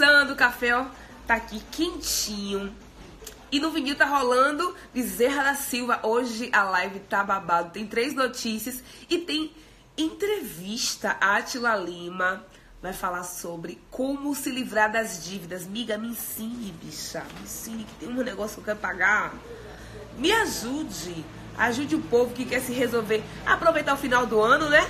[0.00, 0.86] começando, o café ó,
[1.26, 2.74] tá aqui quentinho.
[3.52, 6.00] E no vinil tá rolando Bezerra da Silva.
[6.02, 7.70] Hoje a live tá babado.
[7.70, 9.52] Tem três notícias e tem
[9.98, 11.18] entrevista.
[11.20, 12.46] A Atila Lima
[12.80, 15.66] vai falar sobre como se livrar das dívidas.
[15.66, 17.22] Miga, me ensine, bicha.
[17.36, 19.34] Me ensine que tem um negócio que eu quero pagar.
[20.16, 21.26] Me ajude.
[21.58, 23.22] Ajude o povo que quer se resolver.
[23.44, 24.88] Aproveitar o final do ano, né?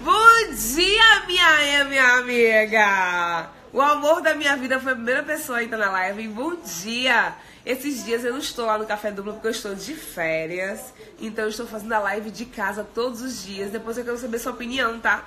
[0.00, 3.61] Bom dia, minha, minha amiga!
[3.72, 6.28] O amor da minha vida foi a primeira pessoa a entrar na live.
[6.28, 7.34] Bom dia!
[7.64, 10.92] Esses dias eu não estou lá no Café Duplo porque eu estou de férias.
[11.18, 13.70] Então eu estou fazendo a live de casa todos os dias.
[13.70, 15.24] Depois eu quero saber sua opinião, tá?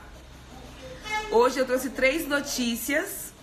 [1.31, 3.33] Hoje eu trouxe três notícias.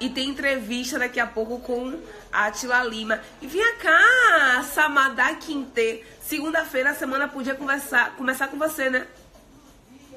[0.00, 1.96] E tem entrevista daqui a pouco com
[2.32, 3.20] Atila Lima.
[3.40, 6.04] E vem cá, Samadá Quinte.
[6.20, 9.06] Segunda-feira a semana podia conversar, começar com você, né?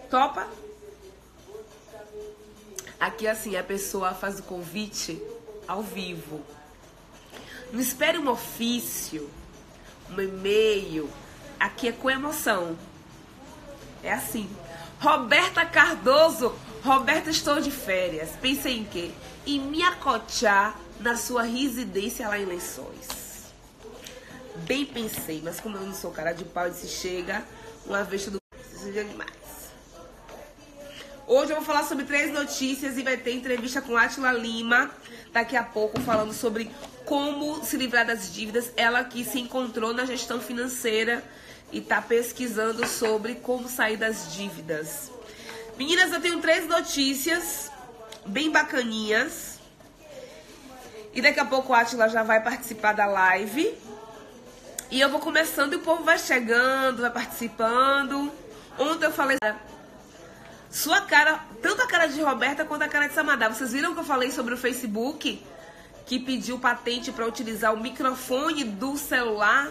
[0.09, 0.47] Topa?
[2.99, 5.21] Aqui assim, a pessoa faz o convite
[5.67, 6.41] ao vivo.
[7.71, 9.29] Não espere um ofício,
[10.09, 11.09] um e-mail.
[11.59, 12.77] Aqui é com emoção.
[14.03, 14.49] É assim.
[14.99, 16.53] Roberta Cardoso.
[16.83, 18.31] Roberta, estou de férias.
[18.41, 19.11] Pensei em quê?
[19.45, 23.53] Em me acochar na sua residência lá em Lençóis.
[24.67, 27.45] Bem pensei, mas como eu não sou cara de pau, disse chega,
[27.85, 28.39] uma vez tudo
[28.91, 29.38] de animais.
[31.31, 34.89] Hoje eu vou falar sobre três notícias e vai ter entrevista com Atila Lima
[35.31, 36.71] daqui a pouco falando sobre
[37.05, 38.73] como se livrar das dívidas.
[38.75, 41.23] Ela que se encontrou na gestão financeira
[41.71, 45.11] e está pesquisando sobre como sair das dívidas.
[45.77, 47.71] Meninas, eu tenho três notícias
[48.25, 49.59] bem bacaninhas.
[51.13, 53.77] E daqui a pouco a Atila já vai participar da live.
[54.89, 58.31] E eu vou começando e o povo vai chegando, vai participando.
[58.79, 59.37] Ontem eu falei
[60.71, 63.49] sua cara, tanto a cara de Roberta quanto a cara de Samadá.
[63.49, 65.43] Vocês viram que eu falei sobre o Facebook?
[66.05, 69.69] Que pediu patente para utilizar o microfone do celular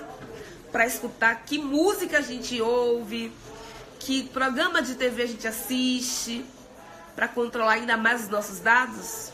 [0.70, 3.32] para escutar que música a gente ouve,
[3.98, 6.44] que programa de TV a gente assiste,
[7.14, 9.32] para controlar ainda mais os nossos dados?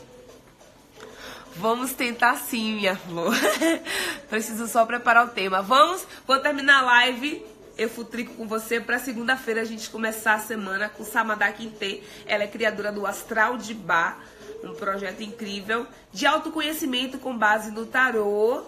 [1.57, 3.33] Vamos tentar sim, minha flor.
[4.29, 5.61] Preciso só preparar o tema.
[5.61, 7.45] Vamos, vou terminar a live
[7.77, 12.03] eu futrico com você para segunda-feira a gente começar a semana com Samada Quinte.
[12.25, 14.17] Ela é criadora do Astral de Bar,
[14.63, 18.63] um projeto incrível de autoconhecimento com base no tarô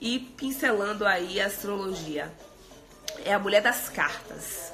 [0.00, 2.32] e pincelando aí a astrologia.
[3.24, 4.72] É a mulher das cartas.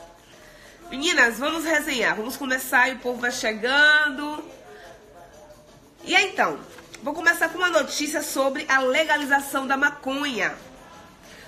[0.90, 2.16] Meninas, vamos resenhar.
[2.16, 4.44] Vamos começar e o povo vai chegando.
[6.04, 6.58] E aí, então,
[7.02, 10.54] vou começar com uma notícia sobre a legalização da maconha.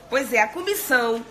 [0.08, 1.24] Pois é, a comissão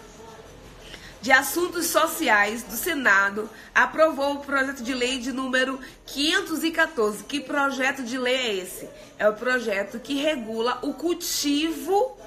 [1.22, 7.24] de Assuntos Sociais do Senado aprovou o projeto de lei de número 514.
[7.24, 8.90] Que projeto de lei é esse?
[9.20, 12.18] É o projeto que regula o cultivo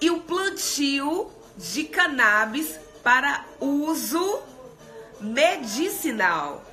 [0.00, 4.42] e o plantio de cannabis para uso
[5.20, 6.64] medicinal.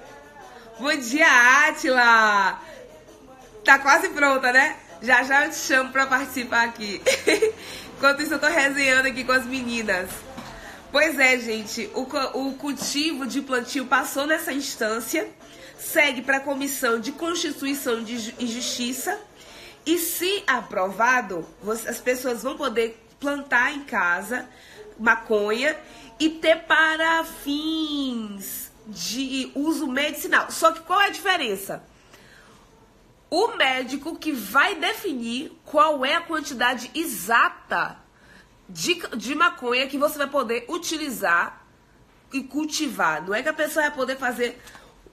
[0.80, 2.60] Bom dia, Atila!
[3.64, 4.76] Tá quase pronta, né?
[5.02, 7.02] Já já eu te chamo para participar aqui.
[7.96, 10.10] Enquanto isso, eu tô resenhando aqui com as meninas.
[10.96, 12.04] Pois é, gente, o,
[12.40, 15.30] o cultivo de plantio passou nessa instância,
[15.78, 18.02] segue para a Comissão de Constituição
[18.40, 19.20] e Justiça,
[19.86, 21.46] e se aprovado,
[21.86, 24.48] as pessoas vão poder plantar em casa
[24.98, 25.78] maconha
[26.18, 30.50] e ter para fins de uso medicinal.
[30.50, 31.84] Só que qual é a diferença?
[33.30, 38.05] O médico que vai definir qual é a quantidade exata
[38.68, 41.66] de, de maconha que você vai poder utilizar
[42.34, 43.26] e cultivar.
[43.26, 44.60] Não é que a pessoa vai poder fazer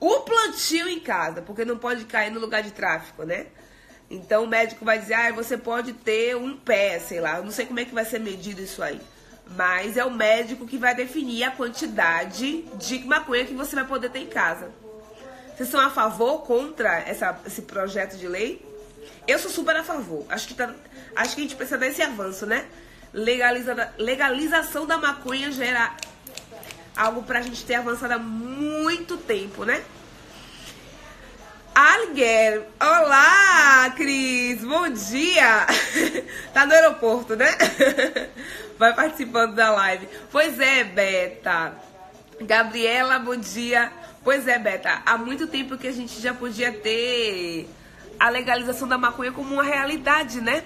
[0.01, 3.47] o plantio em casa, porque não pode cair no lugar de tráfico, né?
[4.11, 7.51] Então o médico vai dizer, ah, você pode ter um pé, sei lá, eu não
[7.51, 9.01] sei como é que vai ser medido isso aí.
[9.57, 14.11] Mas é o médico que vai definir a quantidade de maconha que você vai poder
[14.11, 14.71] ter em casa.
[15.57, 18.65] Vocês são a favor ou contra essa, esse projeto de lei?
[19.27, 20.27] Eu sou super a favor.
[20.29, 20.75] Acho que, tá,
[21.15, 22.67] acho que a gente precisa desse avanço, né?
[23.13, 25.95] Legaliza, legalização da maconha gera
[26.97, 29.83] algo pra gente ter avançado há muito tempo, né?
[31.75, 35.67] Alguer, olá, Cris, bom dia.
[36.53, 37.49] tá no aeroporto, né?
[38.79, 40.07] Vai participando da live.
[40.31, 41.73] Pois é, Beta.
[42.43, 43.91] Gabriela, bom dia.
[44.23, 47.69] Pois é, Beta, há muito tempo que a gente já podia ter
[48.21, 50.63] a legalização da maconha como uma realidade, né?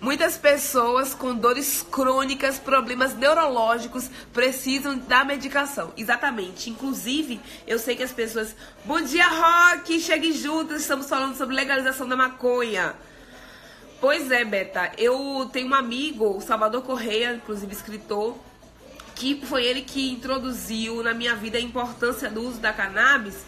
[0.00, 5.92] Muitas pessoas com dores crônicas, problemas neurológicos precisam da medicação.
[5.96, 6.70] Exatamente.
[6.70, 8.54] Inclusive, eu sei que as pessoas.
[8.84, 9.98] Bom dia, Rock!
[9.98, 12.94] Chegue juntos, estamos falando sobre legalização da maconha.
[14.00, 14.92] Pois é, Beta.
[14.96, 18.38] Eu tenho um amigo, o Salvador Correia, inclusive escritor,
[19.16, 23.44] que foi ele que introduziu na minha vida a importância do uso da cannabis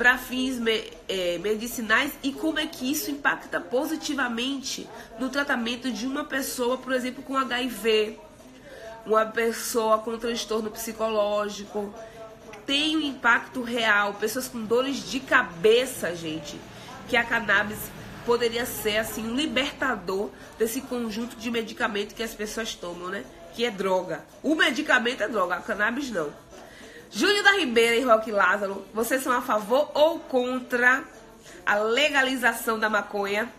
[0.00, 4.88] para fins me, é, medicinais e como é que isso impacta positivamente
[5.18, 8.18] no tratamento de uma pessoa, por exemplo, com HIV,
[9.04, 11.94] uma pessoa com transtorno psicológico.
[12.64, 16.58] Tem um impacto real, pessoas com dores de cabeça, gente,
[17.06, 17.90] que a cannabis
[18.24, 23.22] poderia ser assim um libertador desse conjunto de medicamento que as pessoas tomam, né?
[23.52, 24.24] Que é droga.
[24.42, 26.32] O medicamento é droga, a cannabis não.
[27.10, 31.02] Júnior da Ribeira e Roque Lázaro, vocês são a favor ou contra
[31.66, 33.52] a legalização da maconha?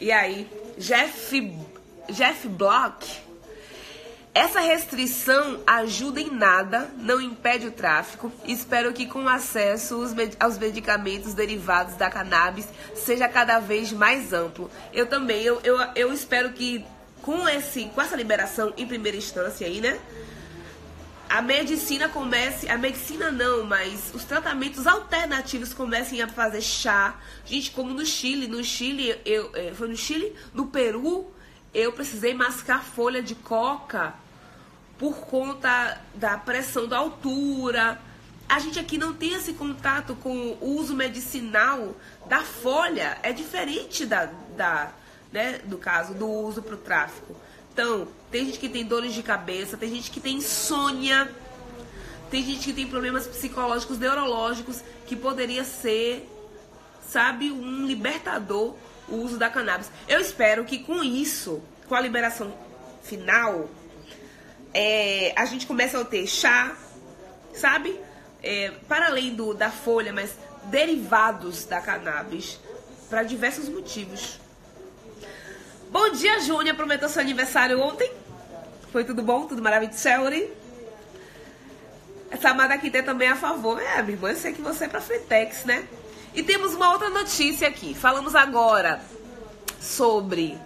[0.00, 1.56] E aí, Jeff,
[2.08, 3.20] Jeff Block,
[4.34, 8.32] essa restrição ajuda em nada, não impede o tráfico.
[8.44, 10.00] Espero que com acesso
[10.40, 14.70] aos medicamentos derivados da cannabis seja cada vez mais amplo.
[14.92, 16.84] Eu também, eu, eu, eu espero que
[17.22, 19.98] com, esse, com essa liberação em primeira instância aí, né?
[21.28, 27.16] A medicina comece, a medicina não, mas os tratamentos alternativos comecem a fazer chá.
[27.44, 31.30] Gente, como no Chile, no Chile, eu, é, foi no Chile, no Peru,
[31.74, 34.14] eu precisei mascar folha de coca
[34.98, 38.00] por conta da pressão da altura.
[38.48, 41.94] A gente aqui não tem esse contato com o uso medicinal
[42.26, 44.92] da folha, é diferente da, da
[45.30, 47.36] né, do caso do uso para o tráfico.
[47.78, 51.30] Então, tem gente que tem dores de cabeça, tem gente que tem insônia,
[52.28, 56.28] tem gente que tem problemas psicológicos, neurológicos, que poderia ser,
[57.08, 58.74] sabe, um libertador
[59.08, 59.92] o uso da cannabis.
[60.08, 62.52] Eu espero que com isso, com a liberação
[63.00, 63.70] final,
[64.74, 66.76] é, a gente comece a ter chá,
[67.54, 67.96] sabe?
[68.42, 70.34] É, para além do, da folha, mas
[70.64, 72.58] derivados da cannabis,
[73.08, 74.40] para diversos motivos.
[75.90, 76.76] Bom dia, Júnior.
[76.76, 78.10] Prometeu seu aniversário ontem.
[78.92, 79.46] Foi tudo bom?
[79.46, 79.98] Tudo maravilhoso?
[82.30, 83.80] Essa amada aqui tem também a favor.
[83.80, 85.86] É, minha irmã, eu sei que você é pra Fretex, né?
[86.34, 87.94] E temos uma outra notícia aqui.
[87.94, 89.00] Falamos agora
[89.80, 90.58] sobre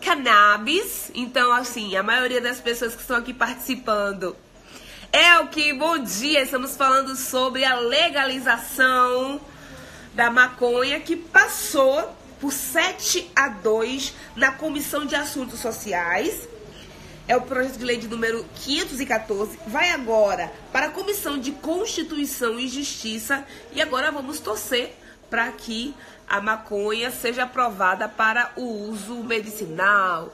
[0.00, 1.10] cannabis.
[1.14, 4.36] Então, assim, a maioria das pessoas que estão aqui participando
[5.12, 9.40] é o que, bom dia, estamos falando sobre a legalização
[10.14, 12.12] da maconha que passou
[12.44, 16.46] por 7 a 2 na Comissão de Assuntos Sociais.
[17.26, 19.58] É o projeto de lei de número 514.
[19.66, 23.46] Vai agora para a Comissão de Constituição e Justiça.
[23.72, 24.94] E agora vamos torcer
[25.30, 25.94] para que
[26.28, 30.30] a maconha seja aprovada para o uso medicinal,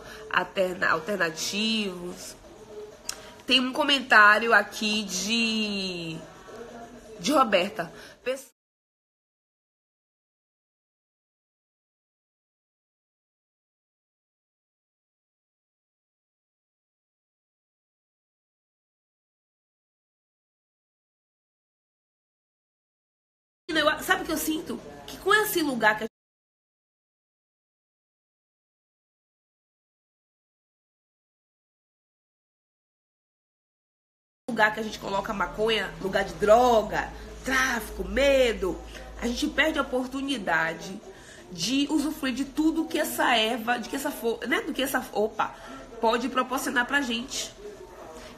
[0.91, 2.35] alternativos.
[3.47, 6.17] Tem um comentário aqui de,
[7.21, 7.93] de Roberta.
[24.03, 24.81] Sabe o que eu sinto?
[25.07, 26.07] Que com esse lugar que a
[34.49, 37.11] lugar que a gente coloca maconha, lugar de droga,
[37.45, 38.79] tráfico, medo,
[39.21, 41.01] a gente perde a oportunidade
[41.53, 44.13] de usufruir de tudo que essa erva, de que essa,
[44.47, 45.55] né, do que essa, opa,
[46.01, 47.55] pode proporcionar pra gente.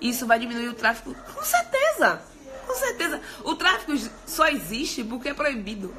[0.01, 2.32] Isso vai diminuir o tráfico, com certeza.
[2.67, 3.21] Com certeza.
[3.45, 3.93] O tráfico
[4.27, 5.95] só existe porque é proibido.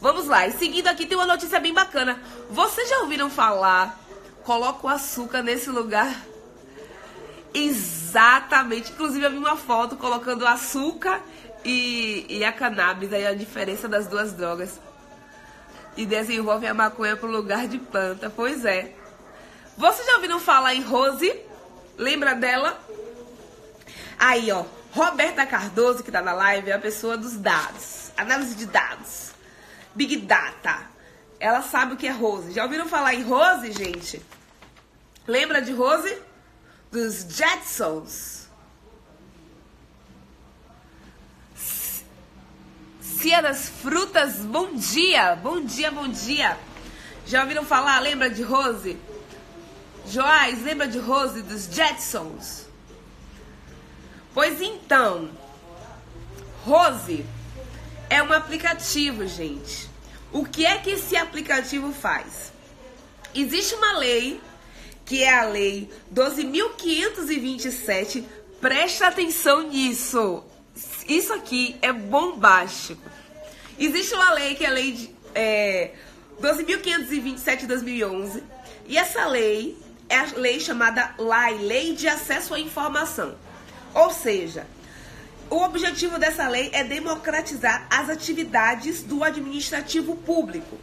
[0.00, 0.46] Vamos lá.
[0.46, 2.20] E seguindo aqui tem uma notícia bem bacana.
[2.50, 3.98] Vocês já ouviram falar?
[4.44, 6.14] Coloca o açúcar nesse lugar.
[7.52, 8.92] Exatamente.
[8.92, 11.20] Inclusive eu vi uma foto colocando açúcar
[11.64, 13.12] e, e a cannabis.
[13.12, 14.78] Aí a diferença das duas drogas.
[15.96, 18.30] E desenvolve a maconha pro lugar de planta.
[18.34, 18.92] Pois é.
[19.76, 21.32] Vocês já ouviram falar em Rose?
[21.96, 22.80] Lembra dela?
[24.18, 24.64] Aí, ó.
[24.98, 28.10] Roberta Cardoso, que está na live, é a pessoa dos dados.
[28.16, 29.30] Análise de dados.
[29.94, 30.90] Big Data.
[31.38, 32.50] Ela sabe o que é Rose.
[32.50, 34.20] Já ouviram falar em Rose, gente?
[35.24, 36.20] Lembra de Rose?
[36.90, 38.48] Dos Jetsons.
[43.00, 45.36] Cia das Frutas, bom dia.
[45.36, 46.58] Bom dia, bom dia.
[47.24, 48.00] Já ouviram falar?
[48.00, 48.98] Lembra de Rose?
[50.06, 52.67] Joás, lembra de Rose dos Jetsons?
[54.38, 55.28] Pois então,
[56.64, 57.26] Rose
[58.08, 59.90] é um aplicativo, gente.
[60.30, 62.52] O que é que esse aplicativo faz?
[63.34, 64.40] Existe uma lei,
[65.04, 68.24] que é a lei 12.527.
[68.60, 70.44] Presta atenção nisso.
[71.08, 73.02] Isso aqui é bombástico.
[73.76, 75.94] Existe uma lei que é a lei de, é,
[76.40, 78.44] 12.527 de 2011.
[78.86, 79.76] E essa lei
[80.08, 83.47] é a lei chamada LAI, Lei de Acesso à Informação.
[83.94, 84.66] Ou seja,
[85.50, 90.78] o objetivo dessa lei é democratizar as atividades do administrativo público.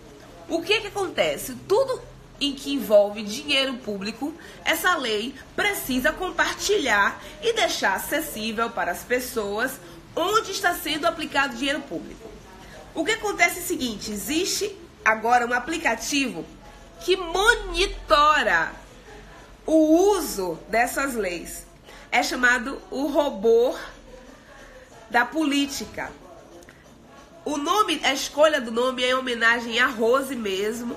[0.49, 1.55] O que, que acontece?
[1.67, 2.01] Tudo
[2.39, 4.33] em que envolve dinheiro público,
[4.63, 9.79] essa lei precisa compartilhar e deixar acessível para as pessoas
[10.15, 12.29] onde está sendo aplicado dinheiro público.
[12.93, 16.45] O que acontece é o seguinte: existe agora um aplicativo
[17.01, 18.71] que monitora
[19.65, 21.64] o uso dessas leis.
[22.15, 23.75] É chamado o robô
[25.09, 26.09] da política.
[27.43, 30.95] O nome, a escolha do nome é em homenagem a Rose mesmo,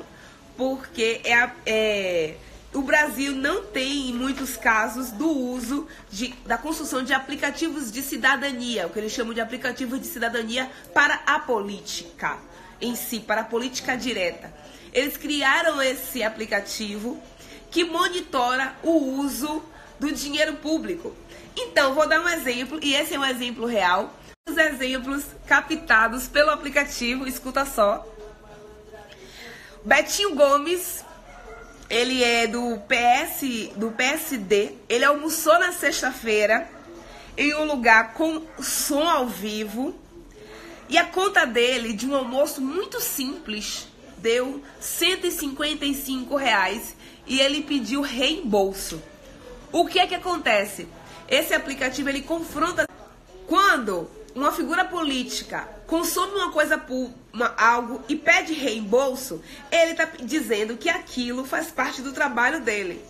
[0.56, 2.36] porque é, é
[2.72, 8.00] o Brasil não tem, em muitos casos, do uso de, da construção de aplicativos de
[8.00, 12.38] cidadania, o que eles chamam de aplicativos de cidadania para a política
[12.80, 14.54] em si, para a política direta.
[14.92, 17.20] Eles criaram esse aplicativo
[17.72, 19.64] que monitora o uso
[19.98, 21.14] do dinheiro público.
[21.56, 24.14] Então, vou dar um exemplo, e esse é um exemplo real.
[24.48, 28.06] Os exemplos captados pelo aplicativo, escuta só.
[29.84, 31.04] Betinho Gomes,
[31.90, 34.72] ele é do PS, do PSD.
[34.88, 36.68] Ele almoçou na sexta-feira
[37.36, 39.94] em um lugar com som ao vivo.
[40.88, 43.86] E a conta dele de um almoço muito simples
[44.18, 49.00] deu 155 reais e ele pediu reembolso.
[49.70, 50.88] O que é que acontece?
[51.28, 52.88] Esse aplicativo ele confronta
[53.46, 56.82] quando uma figura política consome uma coisa
[57.32, 63.04] uma, algo e pede reembolso, ele está dizendo que aquilo faz parte do trabalho dele.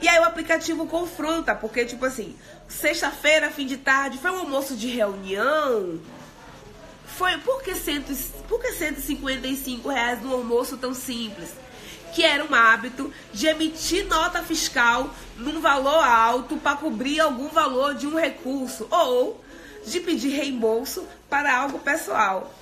[0.00, 2.36] E aí o aplicativo confronta, porque tipo assim,
[2.68, 5.98] sexta-feira, fim de tarde, foi um almoço de reunião.
[7.06, 8.14] Foi por que, cento,
[8.46, 11.50] por que 155 reais no almoço tão simples?
[12.16, 17.94] Que era um hábito de emitir nota fiscal num valor alto para cobrir algum valor
[17.94, 19.44] de um recurso ou
[19.84, 22.54] de pedir reembolso para algo pessoal.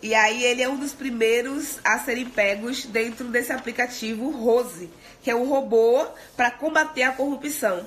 [0.00, 4.88] E aí ele é um dos primeiros a serem pegos dentro desse aplicativo Rose,
[5.20, 7.84] que é um robô para combater a corrupção.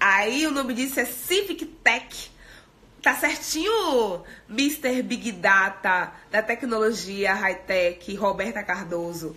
[0.00, 2.32] Aí o nome disso é Civic Tech.
[3.00, 5.02] Tá certinho, Mr.
[5.02, 9.36] Big Data da tecnologia high-tech, Roberta Cardoso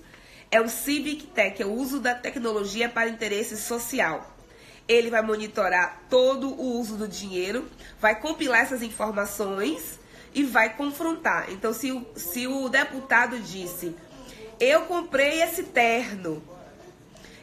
[0.56, 4.34] é o Civic Tech, é o uso da tecnologia para interesse social.
[4.88, 7.68] Ele vai monitorar todo o uso do dinheiro,
[8.00, 10.00] vai compilar essas informações
[10.34, 11.52] e vai confrontar.
[11.52, 13.94] Então, se o, se o deputado disse,
[14.58, 16.42] eu comprei esse terno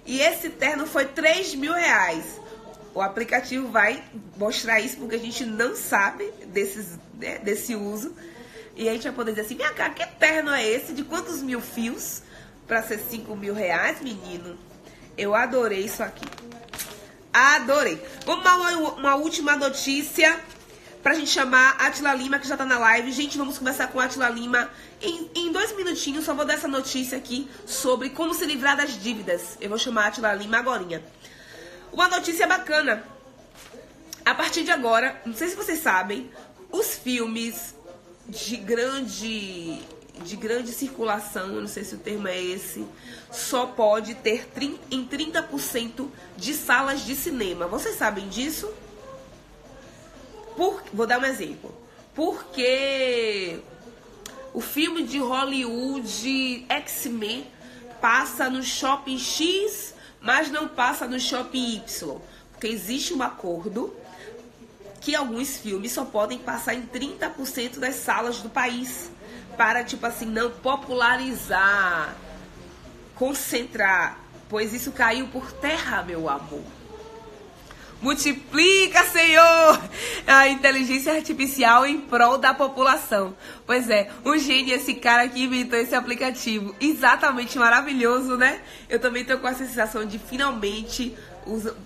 [0.07, 2.41] e esse terno foi 3 mil reais,
[2.95, 4.03] o aplicativo vai
[4.39, 8.17] mostrar isso porque a gente não sabe desses, né, desse uso.
[8.75, 10.95] E a gente vai poder dizer assim, minha cara, que terno é esse?
[10.95, 12.23] De quantos mil fios?
[12.73, 14.59] Para ser 5 mil reais, menino.
[15.15, 16.25] Eu adorei isso aqui.
[17.31, 18.03] Adorei.
[18.25, 20.41] Vamos dar uma, uma última notícia
[21.03, 23.13] pra gente chamar a Atila Lima, que já tá na live.
[23.13, 24.71] Gente, vamos começar com a Atila Lima.
[25.03, 28.99] Em, em dois minutinhos, só vou dar essa notícia aqui sobre como se livrar das
[28.99, 29.59] dívidas.
[29.61, 31.05] Eu vou chamar a Atila Lima agora.
[31.93, 33.05] Uma notícia bacana.
[34.25, 36.31] A partir de agora, não sei se vocês sabem,
[36.71, 37.75] os filmes
[38.27, 39.79] de grande
[40.21, 42.87] de grande circulação, eu não sei se o termo é esse,
[43.31, 44.49] só pode ter
[44.91, 47.67] em 30% de salas de cinema.
[47.67, 48.71] Vocês sabem disso?
[50.57, 51.75] Por, vou dar um exemplo.
[52.15, 53.59] Porque
[54.53, 57.47] o filme de Hollywood X-Men
[58.01, 62.21] passa no shopping X, mas não passa no shopping Y.
[62.53, 63.97] Porque existe um acordo
[65.01, 69.11] que alguns filmes só podem passar em 30% das salas do país
[69.57, 72.15] para, tipo assim, não popularizar,
[73.15, 74.19] concentrar,
[74.49, 76.65] pois isso caiu por terra, meu amor.
[78.01, 79.81] Multiplica, Senhor,
[80.27, 83.33] a inteligência artificial em prol da população.
[83.65, 86.75] Pois é, um gênio esse cara que inventou esse aplicativo.
[86.81, 88.61] Exatamente maravilhoso, né?
[88.89, 91.17] Eu também tô com a sensação de finalmente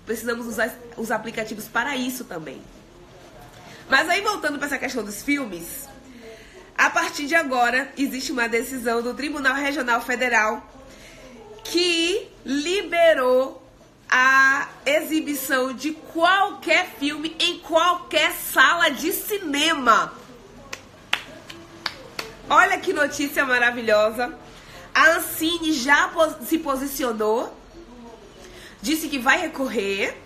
[0.05, 2.61] precisamos usar os aplicativos para isso também.
[3.89, 5.87] Mas aí voltando para essa questão dos filmes,
[6.77, 10.63] a partir de agora, existe uma decisão do Tribunal Regional Federal
[11.63, 13.61] que liberou
[14.09, 20.13] a exibição de qualquer filme em qualquer sala de cinema.
[22.49, 24.33] Olha que notícia maravilhosa.
[24.93, 26.09] A Ancine já
[26.45, 27.53] se posicionou,
[28.81, 30.17] disse que vai recorrer,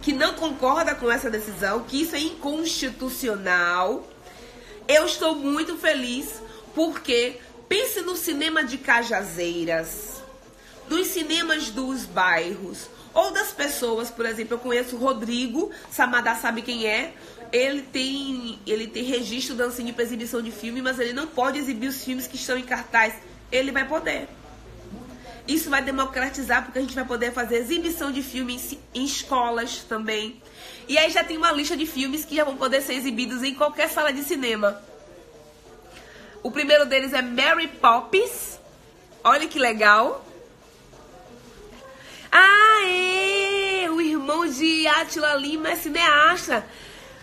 [0.00, 4.08] que não concorda com essa decisão, que isso é inconstitucional.
[4.88, 6.42] Eu estou muito feliz
[6.74, 10.22] porque pense no cinema de Cajazeiras,
[10.88, 16.62] nos cinemas dos bairros ou das pessoas, por exemplo, eu conheço o Rodrigo, Samadá sabe
[16.62, 17.12] quem é,
[17.52, 21.58] ele tem, ele tem registro da Ancine para exibição de filme, mas ele não pode
[21.58, 23.14] exibir os filmes que estão em cartaz.
[23.50, 24.28] Ele vai poder.
[25.46, 30.42] Isso vai democratizar, porque a gente vai poder fazer exibição de filmes em escolas também.
[30.88, 33.54] E aí já tem uma lista de filmes que já vão poder ser exibidos em
[33.54, 34.80] qualquer sala de cinema.
[36.42, 38.58] O primeiro deles é Mary Poppins.
[39.22, 40.24] Olha que legal.
[42.32, 43.90] Ah, é!
[43.90, 46.64] O irmão de Atila Lima é cineasta.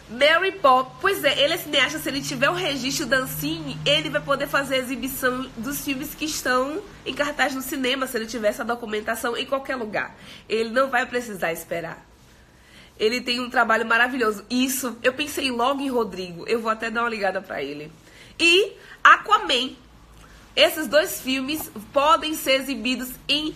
[0.09, 4.11] Mary Poppins, pois é, ele é cineasta, se ele tiver o registro da Ancine, ele
[4.11, 8.27] vai poder fazer a exibição dos filmes que estão em cartaz no cinema, se ele
[8.27, 10.15] tiver essa documentação em qualquer lugar.
[10.47, 12.14] Ele não vai precisar esperar.
[12.99, 14.45] Ele tem um trabalho maravilhoso.
[14.49, 17.91] Isso, eu pensei logo em Rodrigo, eu vou até dar uma ligada para ele.
[18.39, 18.73] E
[19.03, 19.75] Aquaman.
[20.55, 23.53] Esses dois filmes podem ser exibidos em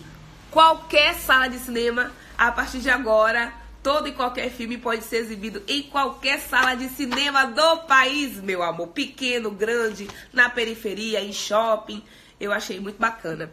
[0.50, 3.50] qualquer sala de cinema a partir de agora
[3.82, 8.62] Todo e qualquer filme pode ser exibido em qualquer sala de cinema do país, meu
[8.62, 8.88] amor.
[8.88, 12.02] Pequeno, grande, na periferia, em shopping.
[12.38, 13.50] Eu achei muito bacana.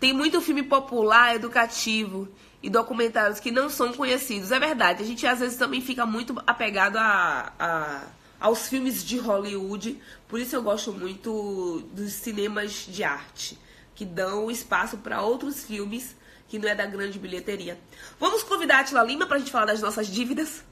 [0.00, 2.28] Tem muito filme popular, educativo
[2.62, 4.52] e documentários que não são conhecidos.
[4.52, 8.02] É verdade, a gente às vezes também fica muito apegado a, a
[8.40, 10.00] aos filmes de Hollywood.
[10.26, 13.58] Por isso eu gosto muito dos cinemas de arte,
[13.94, 16.16] que dão espaço para outros filmes
[16.48, 17.78] que não é da grande bilheteria.
[18.18, 20.64] Vamos convidar a Atila Lima para a gente falar das nossas dívidas?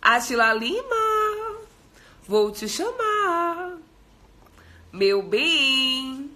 [0.00, 1.58] Atila Lima,
[2.22, 3.76] vou te chamar,
[4.92, 6.30] meu bem.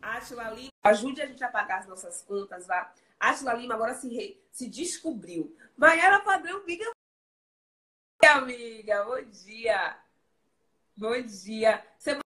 [0.00, 2.90] Atila Lima, ajude a gente a pagar as nossas contas lá.
[3.18, 4.42] Atila Lima agora se, re...
[4.50, 5.56] se descobriu.
[5.76, 6.90] Maiara Padrão, amiga.
[8.24, 9.98] Amiga, bom dia.
[10.96, 11.84] Bom dia.
[11.98, 12.22] Semana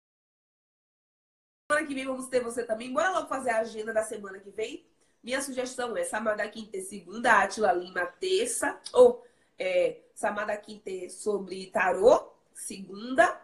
[1.88, 2.94] que vem vamos ter você também.
[2.94, 4.86] Bora logo fazer a agenda da semana que vem.
[5.24, 9.26] Minha sugestão é Samada Quinte segunda, Atila Lima terça, ou
[9.58, 13.42] é, Samada Quinte sobre tarô, segunda,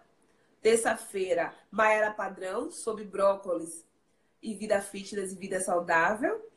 [0.61, 3.85] terça-feira, Maera Padrão sobre brócolis
[4.41, 6.49] e vida fitness e vida saudável,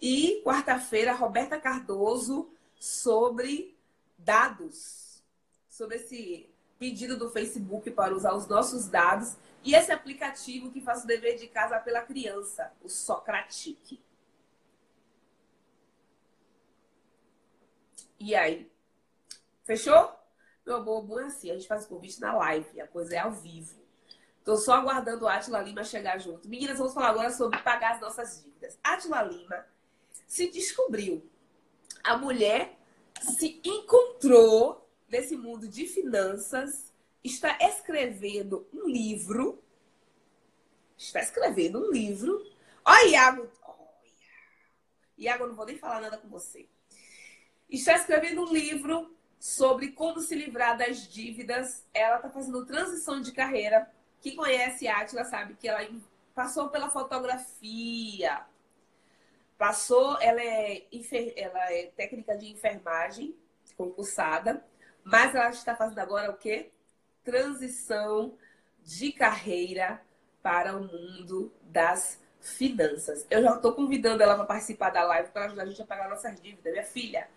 [0.00, 3.76] e quarta-feira, Roberta Cardoso sobre
[4.16, 5.22] dados,
[5.68, 11.04] sobre esse pedido do Facebook para usar os nossos dados e esse aplicativo que faz
[11.04, 14.00] o dever de casa pela criança, o Socratique.
[18.18, 18.70] E aí?
[19.64, 20.14] Fechou?
[20.64, 23.32] Meu bobo é assim, a gente faz o convite na live, a coisa é ao
[23.32, 23.80] vivo.
[24.44, 26.48] Tô só aguardando o Atila Lima chegar junto.
[26.48, 28.78] Meninas, vamos falar agora sobre pagar as nossas dívidas.
[28.82, 29.66] Atila Lima
[30.30, 31.28] se descobriu.
[32.04, 32.78] A mulher
[33.20, 36.92] se encontrou nesse mundo de finanças,
[37.24, 39.62] está escrevendo um livro.
[40.96, 42.46] Está escrevendo um livro.
[42.84, 43.50] Olha, Iago.
[43.62, 43.78] Olha.
[45.18, 46.68] Iago, eu não vou nem falar nada com você
[47.70, 51.86] está escrevendo um livro sobre como se livrar das dívidas.
[51.94, 53.90] Ela está fazendo transição de carreira.
[54.20, 55.88] Quem conhece a Atila sabe que ela
[56.34, 58.44] passou pela fotografia,
[59.60, 60.86] passou, ela é,
[61.36, 63.36] ela é técnica de enfermagem,
[63.76, 64.64] concursada,
[65.04, 66.70] mas ela está fazendo agora o quê?
[67.22, 68.38] Transição
[68.82, 70.00] de carreira
[70.42, 73.26] para o mundo das finanças.
[73.28, 76.08] Eu já estou convidando ela para participar da live para ajudar a gente a pagar
[76.08, 76.72] nossas dívidas.
[76.72, 77.28] Minha filha,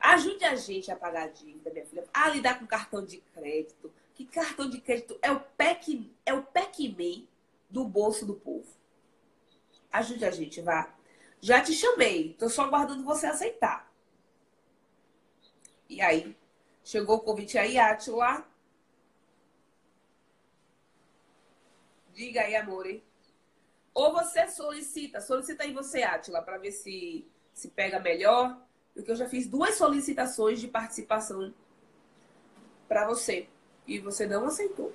[0.00, 2.04] Ajude a gente a pagar a dívida, minha filha.
[2.12, 3.92] A lidar com cartão de crédito.
[4.14, 7.28] Que cartão de crédito é o PEC, é o PEC-MEI
[7.70, 8.68] do bolso do povo.
[9.90, 10.95] Ajude a gente, vá.
[11.40, 12.34] Já te chamei.
[12.34, 13.90] Tô só aguardando você aceitar.
[15.88, 16.36] E aí?
[16.84, 18.46] Chegou o convite aí, Atila?
[22.14, 23.04] Diga aí, amore.
[23.94, 28.60] Ou você solicita, solicita aí você, Atila, para ver se se pega melhor
[28.96, 31.52] porque eu já fiz duas solicitações de participação
[32.88, 33.46] para você
[33.86, 34.90] e você não aceitou.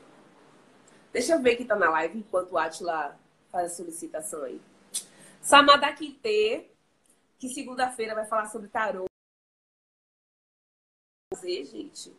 [1.13, 3.19] Deixa eu ver quem tá na live enquanto o Atila
[3.51, 4.60] faz a solicitação aí.
[5.41, 6.69] Samada Quinte,
[7.39, 9.06] que segunda-feira vai falar sobre tarô.
[11.34, 12.15] Fazer, gente,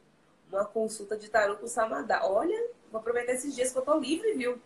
[0.49, 2.27] uma consulta de tarô com Samada.
[2.27, 4.61] Olha, vou aproveitar esses dias que eu tô livre, viu?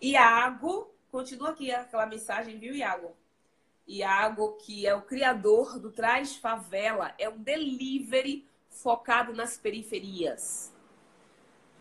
[0.00, 3.12] Iago, continua aqui aquela mensagem, viu, Iago?
[3.88, 10.72] Iago, que é o criador do Traz Favela, é um delivery focado nas periferias.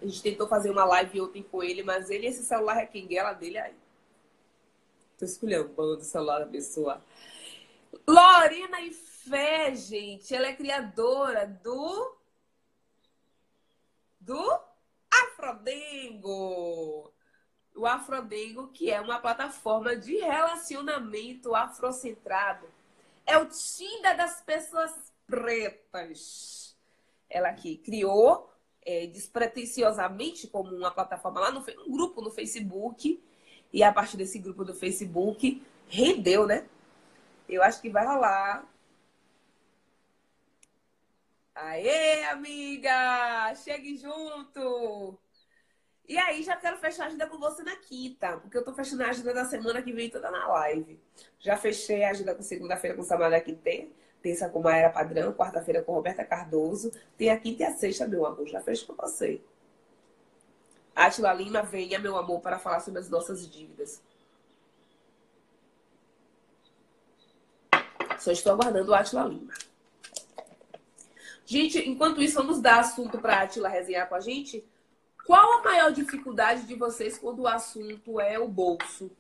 [0.01, 3.05] A gente tentou fazer uma live ontem com ele, mas ele, esse celular é quem
[3.05, 3.82] guela dele aí.
[5.23, 7.01] Tô esculhambando o celular da pessoa.
[8.05, 10.35] Lorena e Fé, gente.
[10.35, 12.17] Ela é criadora do.
[14.19, 14.59] Do
[15.09, 17.09] Afrodengo.
[17.73, 22.67] O Afrodengo, que é uma plataforma de relacionamento afrocentrado.
[23.25, 24.91] É o Tinder das pessoas
[25.25, 26.75] pretas.
[27.29, 33.23] Ela que criou é, despretensiosamente como uma plataforma lá no um grupo no Facebook.
[33.73, 36.65] E a partir desse grupo do Facebook rendeu, né?
[37.49, 38.63] Eu acho que vai rolar.
[41.55, 43.53] Aê, amiga!
[43.55, 45.17] Chegue junto!
[46.07, 49.03] E aí, já quero fechar a agenda com você na quinta, porque eu tô fechando
[49.03, 50.99] a agenda da semana que vem toda na live.
[51.39, 53.89] Já fechei a agenda com segunda-feira com Samara Quintê,
[54.21, 58.25] terça com Maera Padrão, quarta-feira com Roberta Cardoso, tem a quinta e a sexta, meu
[58.25, 59.41] amor, já fecho com você.
[60.95, 64.01] Atila Lima, venha, meu amor, para falar sobre as nossas dívidas.
[68.19, 69.53] Só estou aguardando o Atila Lima.
[71.45, 74.63] Gente, enquanto isso, vamos dar assunto para a Atila resenhar com a gente.
[75.25, 79.11] Qual a maior dificuldade de vocês quando o assunto é o bolso?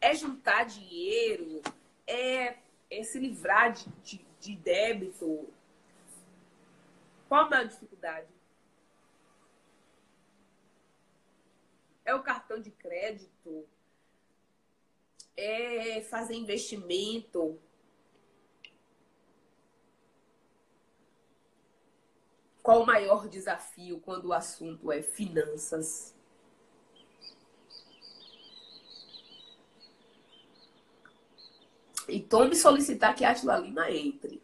[0.00, 1.60] É juntar dinheiro?
[2.06, 2.56] É,
[2.90, 5.48] é se livrar de, de, de débito?
[7.28, 8.26] Qual a maior dificuldade?
[12.04, 13.66] É o cartão de crédito?
[15.36, 17.58] É fazer investimento?
[22.62, 26.14] Qual o maior desafio quando o assunto é finanças?
[32.08, 34.42] E tome solicitar que a Atila Lima entre.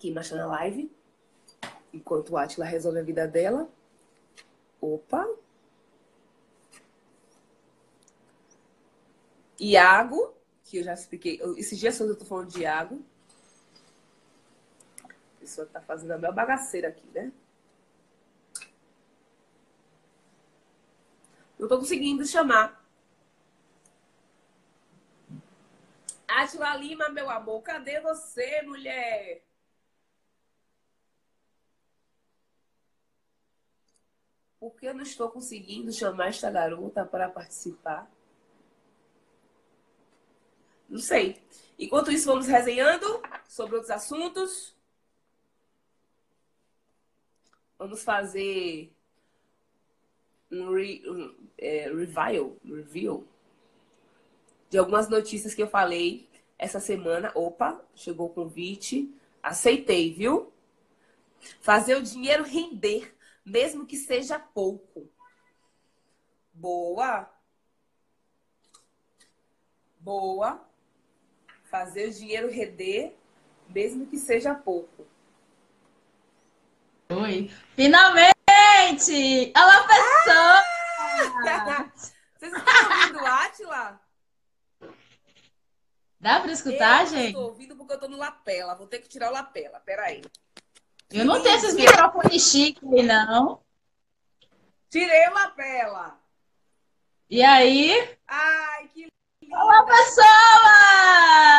[0.00, 0.90] Aqui embaixo na live.
[1.92, 3.68] Enquanto a Atila resolve a vida dela.
[4.80, 5.28] Opa!
[9.60, 10.34] Iago,
[10.64, 11.38] que eu já expliquei.
[11.58, 13.04] Esses dias eu tô falando de Iago.
[15.04, 17.30] A pessoa tá fazendo a minha bagaceira aqui, né?
[21.58, 22.82] Não tô conseguindo chamar.
[26.26, 29.49] Atila Lima, meu amor, cadê você, mulher?
[34.60, 38.10] Por que eu não estou conseguindo chamar esta garota para participar?
[40.86, 41.42] Não sei.
[41.78, 44.76] Enquanto isso, vamos resenhando sobre outros assuntos.
[47.78, 48.92] Vamos fazer
[50.50, 51.90] um, re, um é,
[52.62, 53.26] review
[54.68, 57.32] de algumas notícias que eu falei essa semana.
[57.34, 59.10] Opa, chegou o convite.
[59.42, 60.52] Aceitei, viu?
[61.62, 65.08] Fazer o dinheiro render, mesmo que seja pouco.
[66.52, 67.30] Boa.
[69.98, 70.70] Boa
[71.70, 73.16] fazer o dinheiro render,
[73.68, 75.06] mesmo que seja pouco.
[77.08, 77.50] Oi.
[77.76, 78.32] Finalmente!
[79.56, 80.62] Olá, pessoa!
[81.48, 81.90] Ah!
[82.38, 84.00] Vocês estão ouvindo Atila?
[86.18, 87.28] Dá pra escutar, eu gente?
[87.28, 88.74] Estou ouvindo porque eu tô no lapela.
[88.74, 89.80] Vou ter que tirar o lapela.
[89.80, 90.22] Peraí.
[91.12, 93.60] Eu não tenho esses microfones chiques não.
[94.88, 96.20] Tirei o lapela.
[97.28, 98.16] E aí?
[98.28, 99.08] Ai, que
[99.50, 100.26] Olá, pessoas!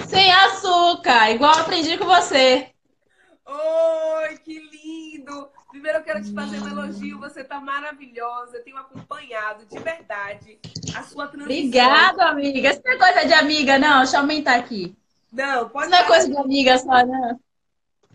[0.08, 2.74] Sem açúcar, igual eu aprendi com você.
[3.46, 5.59] Oi, que lindo!
[5.70, 10.60] Primeiro eu quero te fazer um elogio, você tá maravilhosa, eu tenho acompanhado de verdade
[10.96, 11.44] a sua transição.
[11.44, 12.72] Obrigada, amiga.
[12.72, 14.00] Isso não é coisa de amiga, não.
[14.00, 14.98] Deixa eu aumentar aqui.
[15.32, 17.40] Não, pode Isso não é coisa de amiga só, não.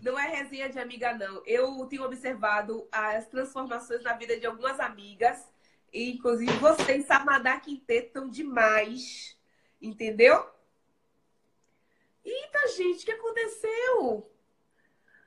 [0.03, 1.43] Não é resenha de amiga, não.
[1.47, 5.38] Eu tenho observado as transformações na vida de algumas amigas.
[5.93, 9.38] E, inclusive, vocês, Samadá Quinteto, estão demais.
[9.81, 10.45] Entendeu?
[12.25, 14.31] Eita, gente, o que aconteceu?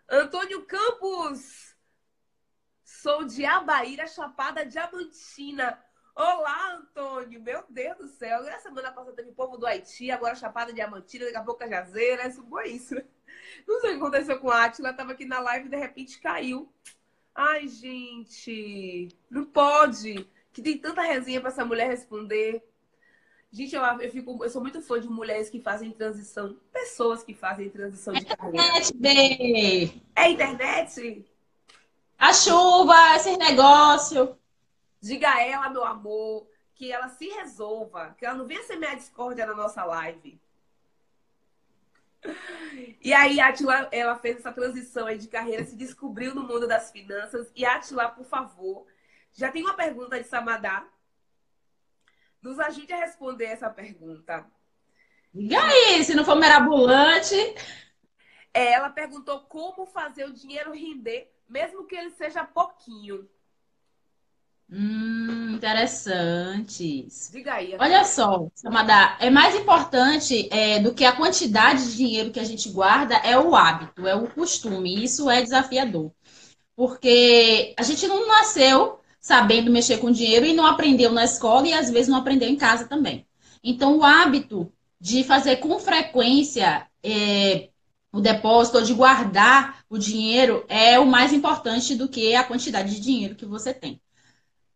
[0.09, 1.76] Antônio Campos.
[3.07, 5.81] Sou de Abaíra, Chapada Diamantina.
[6.13, 7.41] Olá, Antônio!
[7.41, 8.43] Meu Deus do céu!
[8.43, 12.23] Na semana passada teve povo do Haiti, agora Chapada Diamantina, daqui a pouco Cajazeira.
[12.23, 13.05] É isso isso, né?
[13.65, 16.19] Não sei o que aconteceu com a Atila, tava aqui na live e de repente
[16.19, 16.69] caiu.
[17.33, 19.07] Ai, gente!
[19.29, 20.27] Não pode!
[20.51, 22.61] Que tem tanta resenha para essa mulher responder.
[23.49, 27.33] Gente, eu, eu, fico, eu sou muito fã de mulheres que fazem transição, pessoas que
[27.33, 28.67] fazem transição de carreira.
[28.67, 29.93] Internet, bê.
[30.13, 31.25] É internet?
[32.17, 34.37] A chuva, esse negócio.
[34.99, 39.45] Diga a ela, meu amor, que ela se resolva, que ela não venha semear discórdia
[39.45, 40.39] na nossa live.
[43.01, 46.91] E aí, Atila, ela fez essa transição aí de carreira, se descobriu no mundo das
[46.91, 47.51] finanças.
[47.55, 48.85] E Atila, por favor,
[49.33, 50.85] já tem uma pergunta de Samadá.
[52.41, 54.45] Nos ajude a responder essa pergunta.
[55.33, 57.35] E aí, se não for merabolante.
[58.53, 63.27] É, ela perguntou como fazer o dinheiro render, mesmo que ele seja pouquinho.
[64.69, 67.29] Hum, interessantes.
[67.31, 67.75] Diga aí.
[67.79, 72.43] Olha só, Samada, é mais importante é, do que a quantidade de dinheiro que a
[72.43, 75.03] gente guarda é o hábito, é o costume.
[75.03, 76.11] Isso é desafiador.
[76.75, 81.73] Porque a gente não nasceu sabendo mexer com dinheiro e não aprendeu na escola e
[81.73, 83.25] às vezes não aprendeu em casa também.
[83.63, 87.69] Então, o hábito de fazer com frequência é,
[88.11, 92.95] o depósito ou de guardar o dinheiro é o mais importante do que a quantidade
[92.95, 94.01] de dinheiro que você tem.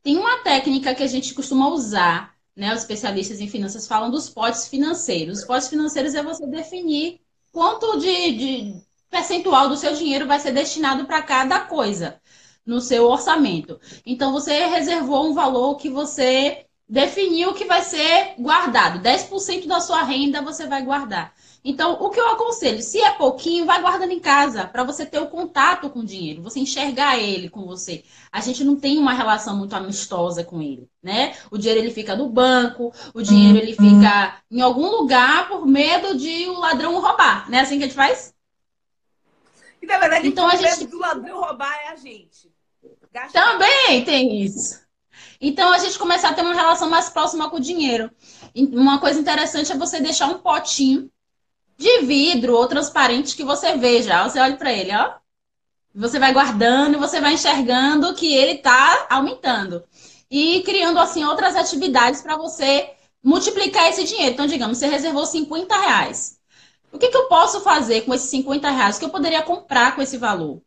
[0.03, 2.73] Tem uma técnica que a gente costuma usar, né?
[2.73, 5.39] Os especialistas em finanças falam dos potes financeiros.
[5.39, 10.51] Os potes financeiros é você definir quanto de, de percentual do seu dinheiro vai ser
[10.51, 12.19] destinado para cada coisa
[12.65, 13.79] no seu orçamento.
[14.05, 18.99] Então, você reservou um valor que você definiu que vai ser guardado.
[18.99, 21.33] 10% da sua renda você vai guardar.
[21.63, 22.81] Então, o que eu aconselho?
[22.81, 26.41] Se é pouquinho, vai guardando em casa, para você ter o contato com o dinheiro,
[26.41, 28.03] você enxergar ele com você.
[28.31, 31.35] A gente não tem uma relação muito amistosa com ele, né?
[31.51, 33.99] O dinheiro ele fica no banco, o dinheiro ele uhum.
[33.99, 37.47] fica em algum lugar por medo de o ladrão roubar.
[37.49, 38.33] Não é assim que a gente faz?
[39.79, 42.51] E na verdade, então, a gente do ladrão roubar é a gente.
[43.31, 44.81] Também tem isso.
[45.39, 48.09] Então a gente começa a ter uma relação mais próxima com o dinheiro.
[48.55, 51.11] Uma coisa interessante é você deixar um potinho
[51.81, 54.23] de vidro ou transparente que você veja.
[54.23, 55.15] Você olha para ele, ó.
[55.93, 59.83] Você vai guardando, você vai enxergando que ele está aumentando.
[60.29, 62.91] E criando, assim, outras atividades para você
[63.21, 64.33] multiplicar esse dinheiro.
[64.33, 66.39] Então, digamos, você reservou 50 reais.
[66.93, 68.95] O que, que eu posso fazer com esses 50 reais?
[68.95, 70.61] O que eu poderia comprar com esse valor?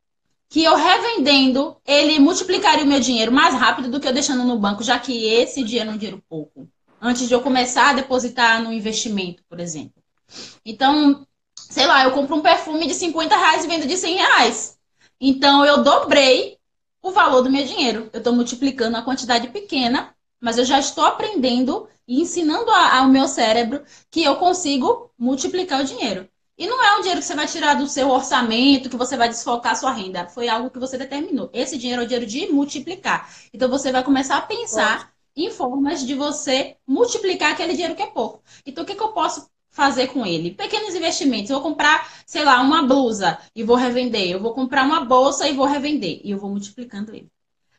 [0.48, 4.58] Que eu revendendo, ele multiplicaria o meu dinheiro mais rápido do que eu deixando no
[4.58, 6.68] banco, já que esse dinheiro é um dinheiro pouco.
[7.00, 10.03] Antes de eu começar a depositar no investimento, por exemplo.
[10.64, 14.78] Então, sei lá, eu compro um perfume de 50 reais e vendo de 100 reais.
[15.20, 16.58] Então, eu dobrei
[17.02, 18.08] o valor do meu dinheiro.
[18.12, 23.28] Eu estou multiplicando a quantidade pequena, mas eu já estou aprendendo e ensinando ao meu
[23.28, 26.28] cérebro que eu consigo multiplicar o dinheiro.
[26.56, 29.28] E não é um dinheiro que você vai tirar do seu orçamento, que você vai
[29.28, 30.28] desfocar a sua renda.
[30.28, 31.50] Foi algo que você determinou.
[31.52, 33.28] Esse dinheiro é o dinheiro de multiplicar.
[33.52, 38.06] Então você vai começar a pensar em formas de você multiplicar aquele dinheiro que é
[38.06, 38.40] pouco.
[38.64, 40.52] Então o que, que eu posso fazer com ele?
[40.52, 41.50] Pequenos investimentos.
[41.50, 44.30] Eu vou comprar, sei lá, uma blusa e vou revender.
[44.30, 46.20] Eu vou comprar uma bolsa e vou revender.
[46.24, 47.28] E eu vou multiplicando ele.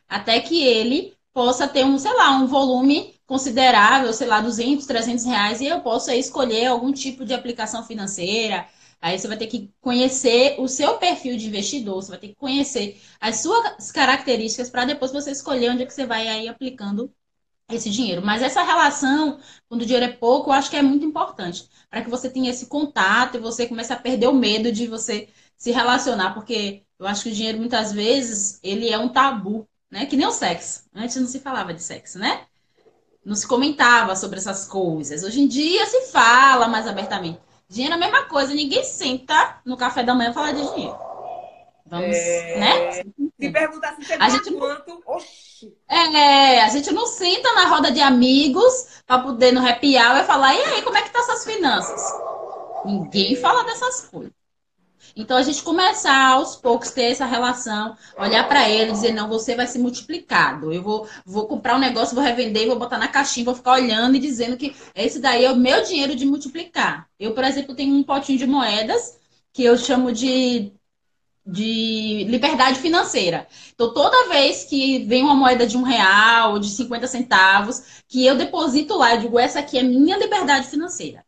[0.08, 5.26] Até que ele possa ter um, sei lá, um volume considerável, sei lá, 200, 300
[5.26, 5.62] reais.
[5.62, 8.68] E eu possa escolher algum tipo de aplicação financeira.
[9.02, 12.36] Aí você vai ter que conhecer o seu perfil de investidor, você vai ter que
[12.36, 17.14] conhecer as suas características para depois você escolher onde é que você vai aí aplicando
[17.70, 18.22] esse dinheiro.
[18.24, 22.02] Mas essa relação, quando o dinheiro é pouco, eu acho que é muito importante para
[22.02, 25.72] que você tenha esse contato e você comece a perder o medo de você se
[25.72, 30.06] relacionar, porque eu acho que o dinheiro muitas vezes ele é um tabu, né?
[30.06, 30.84] Que nem o sexo.
[30.94, 32.46] Antes não se falava de sexo, né?
[33.24, 35.24] Não se comentava sobre essas coisas.
[35.24, 37.40] Hoje em dia se fala mais abertamente.
[37.68, 41.15] Dinheiro é a mesma coisa, ninguém senta no café da manhã falar de dinheiro.
[41.86, 42.60] Vamos, é...
[42.60, 43.04] né?
[43.40, 45.74] Se perguntar se você a gente quanto, oxi.
[45.88, 50.24] É, a gente não senta na roda de amigos para poder no happy hour e
[50.24, 52.02] falar, e aí, como é que tá essas finanças?
[52.86, 54.34] Ninguém fala dessas coisas.
[55.16, 59.56] Então a gente começar aos poucos ter essa relação, olhar para ele, dizer não, você
[59.56, 60.74] vai ser multiplicado.
[60.74, 64.16] Eu vou, vou comprar um negócio, vou revender, vou botar na caixinha, vou ficar olhando
[64.16, 67.08] e dizendo que esse daí é o meu dinheiro de multiplicar.
[67.18, 69.18] Eu, por exemplo, tenho um potinho de moedas
[69.54, 70.74] que eu chamo de
[71.46, 73.48] de liberdade financeira.
[73.74, 78.36] Então, toda vez que vem uma moeda de um real, de 50 centavos, que eu
[78.36, 81.24] deposito lá, eu digo, essa aqui é minha liberdade financeira.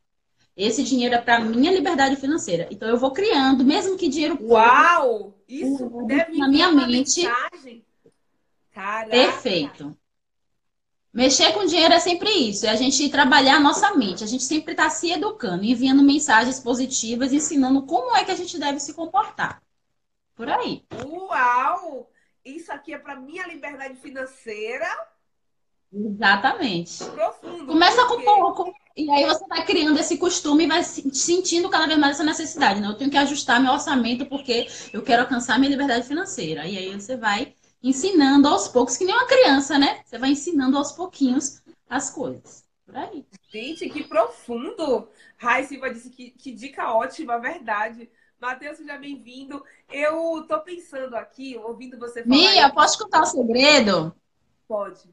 [0.56, 2.68] Esse dinheiro é para minha liberdade financeira.
[2.72, 4.40] Então, eu vou criando, mesmo que dinheiro...
[4.42, 5.36] Uau!
[5.48, 7.22] Isso deve na minha mente.
[8.74, 9.10] Caraca.
[9.10, 9.96] Perfeito.
[11.14, 14.44] Mexer com dinheiro é sempre isso, é a gente trabalhar a nossa mente, a gente
[14.44, 18.94] sempre está se educando, enviando mensagens positivas, ensinando como é que a gente deve se
[18.94, 19.60] comportar.
[20.38, 20.86] Por aí.
[21.04, 22.10] Uau!
[22.46, 24.88] Isso aqui é para minha liberdade financeira.
[25.92, 27.04] Exatamente.
[27.06, 27.66] Profundo.
[27.66, 28.74] Começa com porque- pouco.
[28.96, 32.24] E aí você vai criando esse costume e vai se- sentindo cada vez mais essa
[32.24, 32.80] necessidade.
[32.82, 32.88] Né?
[32.88, 36.66] Eu tenho que ajustar meu orçamento porque eu quero alcançar minha liberdade financeira.
[36.66, 40.02] E aí você vai ensinando aos poucos, que nem uma criança, né?
[40.04, 42.64] Você vai ensinando aos pouquinhos as coisas.
[42.86, 43.24] Por aí.
[43.52, 45.08] Gente, que profundo!
[45.38, 48.10] Rai Silva disse que, que dica ótima, verdade.
[48.40, 49.64] Matheus, seja bem-vindo.
[49.92, 52.36] Eu tô pensando aqui, ouvindo você falar.
[52.36, 54.16] Mia, posso te contar um segredo?
[54.68, 55.10] Pode.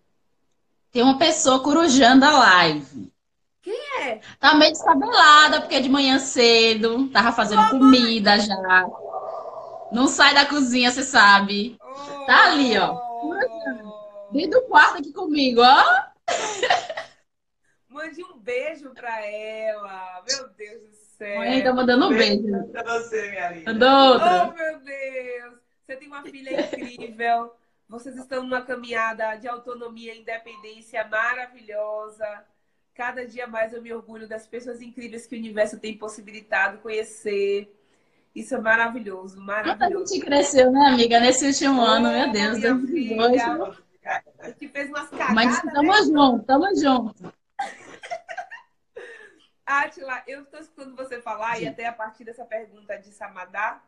[0.93, 3.11] Tem uma pessoa corujando a live.
[3.63, 4.21] Quem é?
[4.39, 8.87] Tá meio descabelada, porque é de manhã cedo, tava fazendo comida já.
[9.91, 11.79] Não sai da cozinha, você sabe.
[12.27, 12.95] Tá ali, ó.
[13.23, 14.33] Oh.
[14.33, 15.83] Dentro do quarto aqui comigo, ó.
[17.89, 20.23] Mande um beijo pra ela.
[20.29, 21.04] Meu Deus do céu.
[21.37, 22.65] Mãe tá mandando um beijo.
[22.73, 23.73] Pra você, minha linda.
[23.73, 24.49] Mandou outra.
[24.49, 25.55] Oh, meu Deus!
[25.85, 27.55] Você tem uma filha incrível.
[27.89, 32.27] Vocês estão numa caminhada de autonomia e independência maravilhosa.
[32.95, 37.71] Cada dia mais eu me orgulho das pessoas incríveis que o universo tem possibilitado conhecer.
[38.35, 40.13] Isso é maravilhoso, maravilhoso.
[40.13, 42.59] gente cresceu, né, amiga, nesse último ano, meu Deus.
[42.59, 43.43] minha 2022.
[43.43, 43.85] filha.
[44.39, 45.73] A gente fez umas Mas cagadas, né?
[45.73, 47.33] tamo junto, tamo junto.
[49.67, 53.83] Atila, eu estou escutando você falar, e até a partir dessa pergunta de Samadá,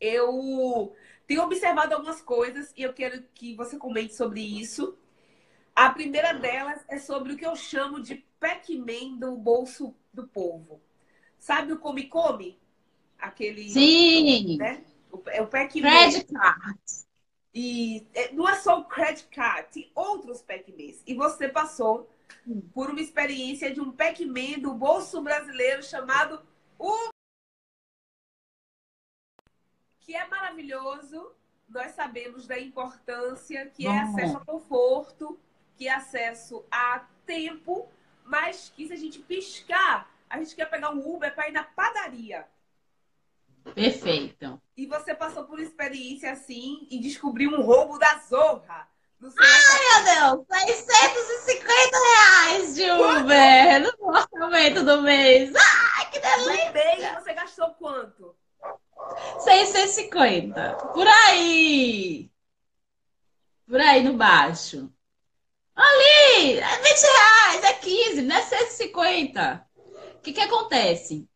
[0.00, 0.94] eu
[1.26, 4.96] tenho observado algumas coisas e eu quero que você comente sobre isso.
[5.74, 10.80] A primeira delas é sobre o que eu chamo de Pac-Man do bolso do povo.
[11.38, 12.58] Sabe o Come Come?
[13.18, 13.70] Aquele.
[13.70, 14.84] Sim, Né?
[15.12, 15.82] O- É o Pac-Man.
[15.90, 16.80] credit card.
[17.54, 21.02] E é, não é só o credit card, tem outros Pac-Mans.
[21.06, 22.08] E você passou
[22.72, 26.42] por uma experiência de um Pac-Man do bolso brasileiro chamado
[26.78, 27.10] o
[30.00, 31.32] que é maravilhoso.
[31.68, 35.38] Nós sabemos da importância que é acesso a conforto,
[35.76, 37.88] que é acesso a tempo,
[38.24, 41.62] mas que se a gente piscar, a gente quer pegar um Uber para ir na
[41.62, 42.46] padaria.
[43.72, 44.60] Perfeito.
[44.76, 48.89] E você passou por uma experiência assim e descobriu um roubo da zorra.
[49.20, 55.52] Seu Meu Deus, 650 reais de Uber no orçamento do mês.
[55.54, 56.66] Ai, que delícia!
[56.68, 58.34] No mês você gastou quanto?
[59.40, 60.72] 650.
[60.94, 62.30] Por aí.
[63.68, 64.90] Por aí no baixo.
[65.76, 69.66] Ali, é 20 reais, é 15, não é 650.
[70.14, 71.28] O que que acontece?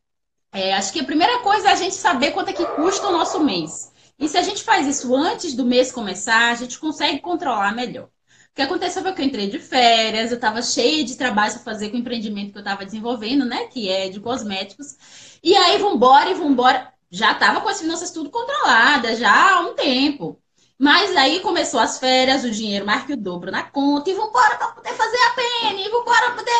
[0.53, 3.13] É, acho que a primeira coisa é a gente saber quanto é que custa o
[3.13, 3.93] nosso mês.
[4.19, 8.07] E se a gente faz isso antes do mês começar, a gente consegue controlar melhor.
[8.07, 11.63] O que aconteceu foi que eu entrei de férias, eu estava cheia de trabalho para
[11.63, 13.67] fazer com o empreendimento que eu estava desenvolvendo, né?
[13.67, 14.97] Que é de cosméticos.
[15.43, 16.93] E aí, vambora e vambora.
[17.11, 20.41] Já estava com as finanças tudo controladas, já há um tempo.
[20.79, 24.69] Mas aí começou as férias, o dinheiro que o dobro na conta, e vambora para
[24.69, 26.53] poder fazer a PN, e vambora para poder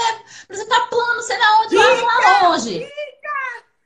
[0.45, 2.89] apresentar plano, sei lá onde, lá, lá longe.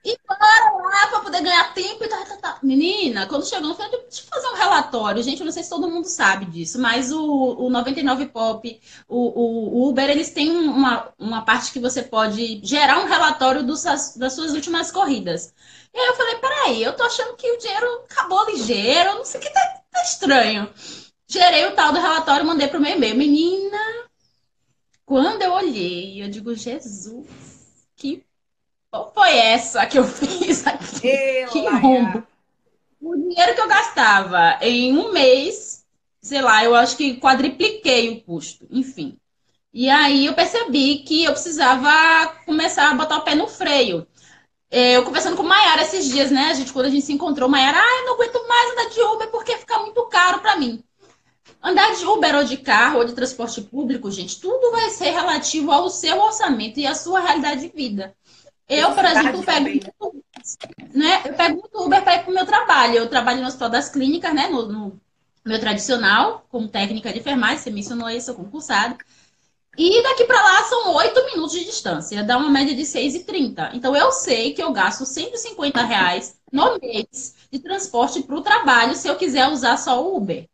[0.05, 2.59] E bora lá para poder ganhar tempo e tal, tal, tal.
[2.63, 5.23] Menina, quando chegou, eu falei, deixa eu fazer um relatório.
[5.23, 9.17] Gente, eu não sei se todo mundo sabe disso, mas o, o 99 Pop, o,
[9.17, 13.83] o, o Uber, eles têm uma, uma parte que você pode gerar um relatório dos,
[13.83, 15.53] das suas últimas corridas.
[15.93, 19.41] E aí eu falei, peraí, eu tô achando que o dinheiro acabou ligeiro, não sei
[19.41, 20.73] o que tá, tá estranho.
[21.27, 23.17] Gerei o tal do relatório, mandei pro meu e-mail.
[23.17, 23.79] Menina,
[25.05, 27.27] quando eu olhei, eu digo, Jesus,
[27.97, 28.25] que
[28.91, 31.09] qual foi essa que eu fiz aqui?
[31.09, 32.27] Eu, Que rombo.
[33.01, 35.85] O dinheiro que eu gastava em um mês,
[36.21, 39.19] sei lá, eu acho que quadripliquei o custo, enfim.
[39.73, 41.91] E aí eu percebi que eu precisava
[42.47, 44.07] começar a botar o pé no freio.
[44.71, 46.51] É, Eu conversando com Maiara esses dias, né?
[46.51, 49.01] A gente, quando a gente se encontrou, Maiara, ah, eu não aguento mais andar de
[49.03, 50.83] Uber porque fica muito caro para mim.
[51.63, 55.73] Andar de Uber ou de carro ou de transporte público, gente, tudo vai ser relativo
[55.73, 58.17] ao seu orçamento e à sua realidade de vida.
[58.69, 59.93] Eu, por exemplo, pego também,
[60.95, 61.23] né?
[61.27, 62.95] Eu pego muito Uber para ir para o meu trabalho.
[62.97, 64.49] Eu trabalho no Hospital das Clínicas, né?
[64.49, 65.01] No, no
[65.45, 68.97] meu tradicional, como técnica de enfermagem, você mencionou isso, eu concursada.
[69.79, 73.71] E daqui para lá são oito minutos de distância, dá uma média de 6,30.
[73.75, 78.97] Então eu sei que eu gasto 150 reais no mês de transporte para o trabalho
[78.97, 80.49] se eu quiser usar só o Uber.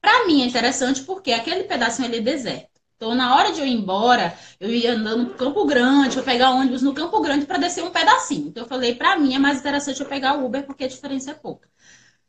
[0.00, 2.73] Para mim é interessante porque aquele pedacinho ali é deserto.
[2.96, 6.50] Então, na hora de eu ir embora, eu ia andando pro Campo Grande, para pegar
[6.50, 8.48] ônibus no Campo Grande para descer um pedacinho.
[8.48, 11.32] Então, eu falei, para mim é mais interessante eu pegar o Uber porque a diferença
[11.32, 11.68] é pouca.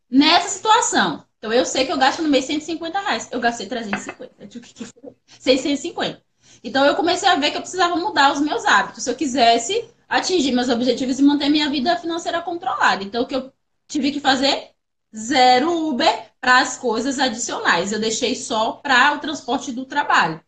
[0.10, 3.28] Nessa situação, então eu sei que eu gasto no mês 150 reais.
[3.32, 4.34] Eu gastei 350.
[4.40, 5.14] Eu "O que que foi?
[5.40, 6.22] 650.
[6.64, 9.04] Então, eu comecei a ver que eu precisava mudar os meus hábitos.
[9.04, 13.04] Se eu quisesse atingir meus objetivos e manter minha vida financeira controlada.
[13.04, 13.52] Então, o que eu
[13.88, 14.72] tive que fazer?
[15.16, 17.92] Zero Uber para as coisas adicionais.
[17.92, 20.42] Eu deixei só para o transporte do trabalho.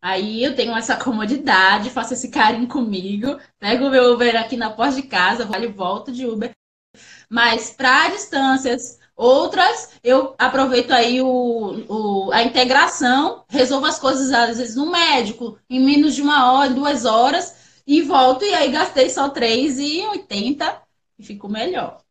[0.00, 4.70] Aí eu tenho essa comodidade, faço esse carinho comigo, pego o meu Uber aqui na
[4.70, 6.52] porta de casa, vou e volto de Uber.
[7.28, 14.58] Mas para distâncias, outras, eu aproveito aí o, o, a integração, resolvo as coisas às
[14.58, 19.10] vezes no médico, em menos de uma hora, duas horas, e volto, e aí gastei
[19.10, 20.80] só R$3,80
[21.18, 22.02] e fico melhor.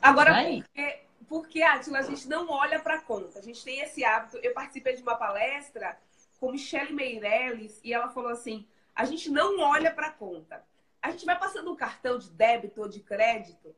[0.00, 3.38] Agora, porque, porque, Atila, a gente não olha para a conta.
[3.38, 4.38] A gente tem esse hábito.
[4.42, 5.96] Eu participei de uma palestra
[6.44, 10.62] com Michelle Meirelles e ela falou assim: a gente não olha para a conta.
[11.00, 13.74] A gente vai passando um cartão de débito ou de crédito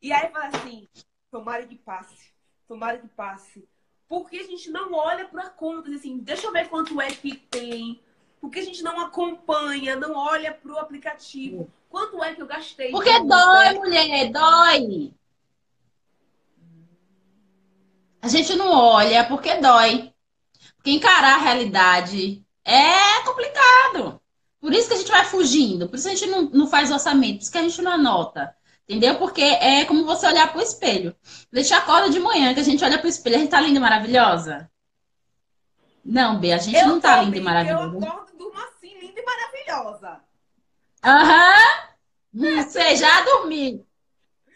[0.00, 0.88] e aí fala assim:
[1.30, 2.32] tomara que passe,
[2.66, 3.68] tomara que passe.
[4.08, 7.36] Porque a gente não olha para a conta, assim, deixa eu ver quanto é que
[7.36, 8.00] tem.
[8.40, 11.70] Porque a gente não acompanha, não olha para o aplicativo.
[11.90, 12.92] Quanto é que eu gastei?
[12.92, 15.12] Porque dói, mulher, dói.
[18.22, 20.15] A gente não olha porque dói.
[20.86, 24.20] Porque encarar a realidade é complicado.
[24.60, 25.88] Por isso que a gente vai fugindo.
[25.88, 27.38] Por isso a gente não, não faz orçamento.
[27.38, 28.54] Por isso que a gente não anota.
[28.88, 29.16] Entendeu?
[29.16, 31.12] Porque é como você olhar para o espelho.
[31.50, 33.78] Deixa acorda de manhã, que a gente olha para o espelho, a gente tá linda
[33.78, 34.70] e maravilhosa?
[36.04, 37.96] Não, B, a gente eu não tá linda e maravilhosa.
[37.96, 40.20] Eu acordo durmo assim, linda e maravilhosa.
[41.04, 41.54] Aham.
[42.32, 42.62] Uhum.
[42.62, 43.84] Você já dormiu.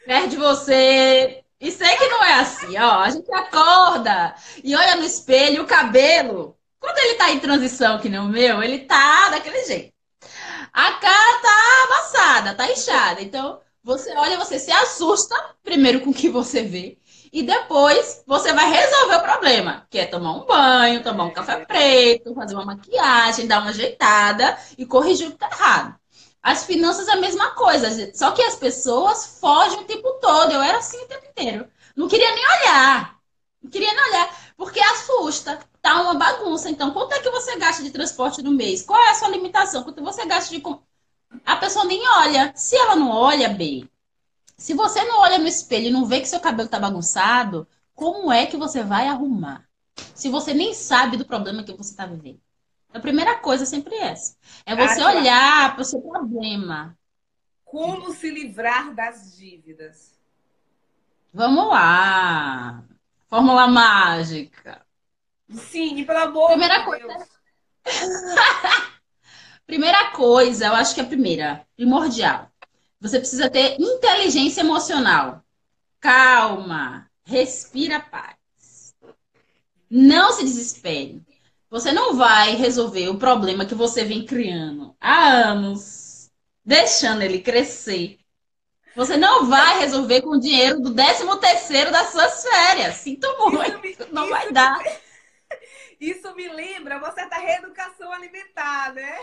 [0.06, 1.44] Perde você.
[1.60, 3.00] E sei que não é assim, ó.
[3.00, 4.34] A gente acorda
[4.64, 6.56] e olha no espelho, o cabelo.
[6.80, 9.92] Quando ele tá em transição, que nem o meu, ele tá daquele jeito.
[10.72, 13.20] A cara tá amassada, tá inchada.
[13.20, 16.98] Então, você olha, você se assusta primeiro com o que você vê.
[17.32, 21.64] E depois você vai resolver o problema, que é tomar um banho, tomar um café
[21.64, 25.99] preto, fazer uma maquiagem, dar uma ajeitada e corrigir o que tá errado.
[26.42, 30.52] As finanças é a mesma coisa, só que as pessoas fogem o tempo todo.
[30.52, 31.68] Eu era assim o tempo inteiro.
[31.94, 33.20] Não queria nem olhar.
[33.62, 35.58] Não queria nem olhar, porque assusta.
[35.82, 36.70] Tá uma bagunça.
[36.70, 38.82] Então, quanto é que você gasta de transporte no mês?
[38.82, 39.82] Qual é a sua limitação?
[39.82, 40.62] Quanto você gasta de.
[41.44, 42.52] A pessoa nem olha.
[42.56, 43.88] Se ela não olha, bem,
[44.56, 48.30] se você não olha no espelho e não vê que seu cabelo tá bagunçado, como
[48.32, 49.66] é que você vai arrumar?
[50.14, 52.40] Se você nem sabe do problema que você está vivendo.
[52.92, 54.36] A primeira coisa é sempre essa.
[54.66, 56.98] É você ah, olhar para o seu problema.
[57.64, 60.18] Como se livrar das dívidas?
[61.32, 62.82] Vamos lá.
[63.28, 64.84] Fórmula mágica.
[65.48, 67.06] Sim, pelo amor primeira de coisa...
[67.06, 67.28] Deus.
[69.66, 72.50] primeira coisa, eu acho que é a primeira, primordial.
[73.00, 75.44] Você precisa ter inteligência emocional.
[76.00, 78.94] Calma, respira paz.
[79.88, 81.24] Não se desespere.
[81.70, 86.28] Você não vai resolver o problema que você vem criando há anos,
[86.64, 88.18] deixando ele crescer.
[88.96, 92.96] Você não vai resolver com o dinheiro do 13 terceiro das suas férias.
[92.96, 93.78] Sinto muito.
[93.80, 94.82] Me, não vai me, dar.
[96.00, 99.20] Isso me lembra uma certa reeducação alimentar, né?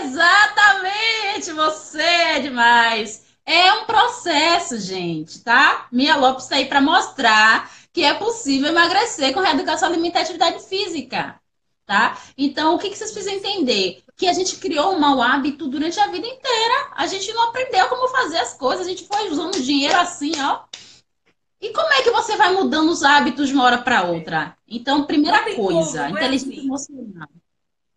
[0.00, 1.50] Exatamente!
[1.50, 3.26] Você é demais.
[3.44, 5.88] É um processo, gente, tá?
[5.90, 10.62] Mia Lopes está aí para mostrar que é possível emagrecer com reeducação alimentar e atividade
[10.62, 11.40] física,
[11.86, 12.18] tá?
[12.36, 14.02] Então, o que, que vocês precisam entender?
[14.14, 16.90] Que a gente criou um mau hábito durante a vida inteira.
[16.94, 20.64] A gente não aprendeu como fazer as coisas, a gente foi usando dinheiro assim, ó.
[21.58, 24.54] E como é que você vai mudando os hábitos de uma hora para outra?
[24.68, 26.66] Então, primeira coisa, como, é inteligência assim.
[26.66, 27.28] emocional.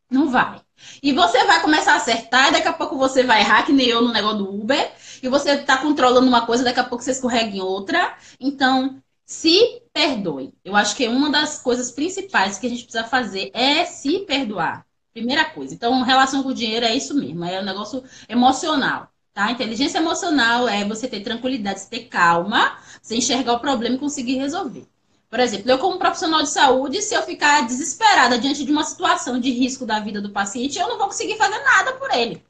[0.09, 0.61] Não vai.
[1.03, 3.87] E você vai começar a acertar, e daqui a pouco você vai errar, que nem
[3.87, 7.11] eu no negócio do Uber, e você está controlando uma coisa, daqui a pouco você
[7.11, 8.15] escorrega em outra.
[8.39, 10.55] Então, se perdoe.
[10.65, 14.83] Eu acho que uma das coisas principais que a gente precisa fazer é se perdoar.
[15.13, 15.71] Primeira coisa.
[15.71, 19.07] Então, relação com o dinheiro é isso mesmo, é um negócio emocional.
[19.31, 19.51] Tá?
[19.51, 24.37] Inteligência emocional é você ter tranquilidade, você ter calma, você enxergar o problema e conseguir
[24.37, 24.87] resolver.
[25.29, 29.39] Por exemplo, eu como profissional de saúde, se eu ficar desesperada diante de uma situação
[29.39, 32.43] de risco da vida do paciente, eu não vou conseguir fazer nada por ele.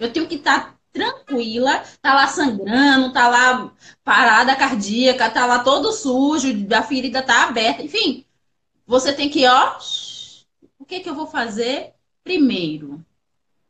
[0.00, 3.72] Eu tenho que estar tranquila, tá lá sangrando, tá lá
[4.04, 8.24] parada cardíaca, tá lá todo sujo, a ferida tá aberta, enfim.
[8.86, 9.78] Você tem que, ó,
[10.78, 13.04] o que que eu vou fazer primeiro?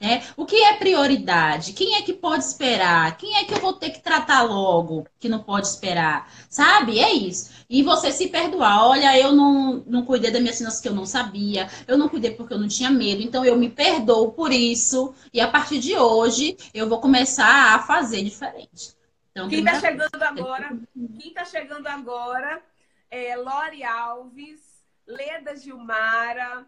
[0.01, 1.72] É, o que é prioridade?
[1.72, 3.16] Quem é que pode esperar?
[3.16, 6.32] Quem é que eu vou ter que tratar logo que não pode esperar?
[6.49, 7.01] Sabe?
[7.01, 7.51] É isso.
[7.68, 8.86] E você se perdoar.
[8.86, 11.68] Olha, eu não, não cuidei das minhas finanças que eu não sabia.
[11.88, 13.22] Eu não cuidei porque eu não tinha medo.
[13.22, 15.12] Então eu me perdoo por isso.
[15.34, 18.96] E a partir de hoje eu vou começar a fazer diferente.
[19.32, 20.78] Então, quem está chegando agora?
[20.94, 22.62] Quem está chegando agora
[23.11, 24.61] é Lori Alves,
[25.07, 26.66] Leda Gilmara.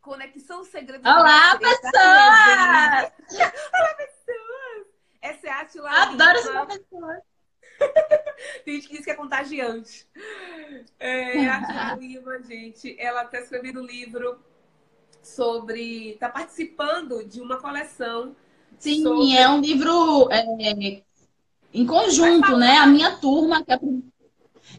[0.00, 1.06] Conexão Segredo.
[1.06, 1.92] Olá, pessoas!
[1.94, 3.12] Olá,
[3.98, 4.86] pessoas!
[5.20, 7.22] Essa é a Atila Adoro essa pessoa.
[8.64, 10.06] Tem gente que diz que é contagiante.
[10.98, 14.38] É, a Lima, gente, ela está escrevendo um livro
[15.22, 16.12] sobre.
[16.12, 18.34] está participando de uma coleção.
[18.78, 19.36] Sim, sobre...
[19.36, 21.02] é um livro é,
[21.74, 22.78] em conjunto, né?
[22.78, 23.80] A minha turma, que é a,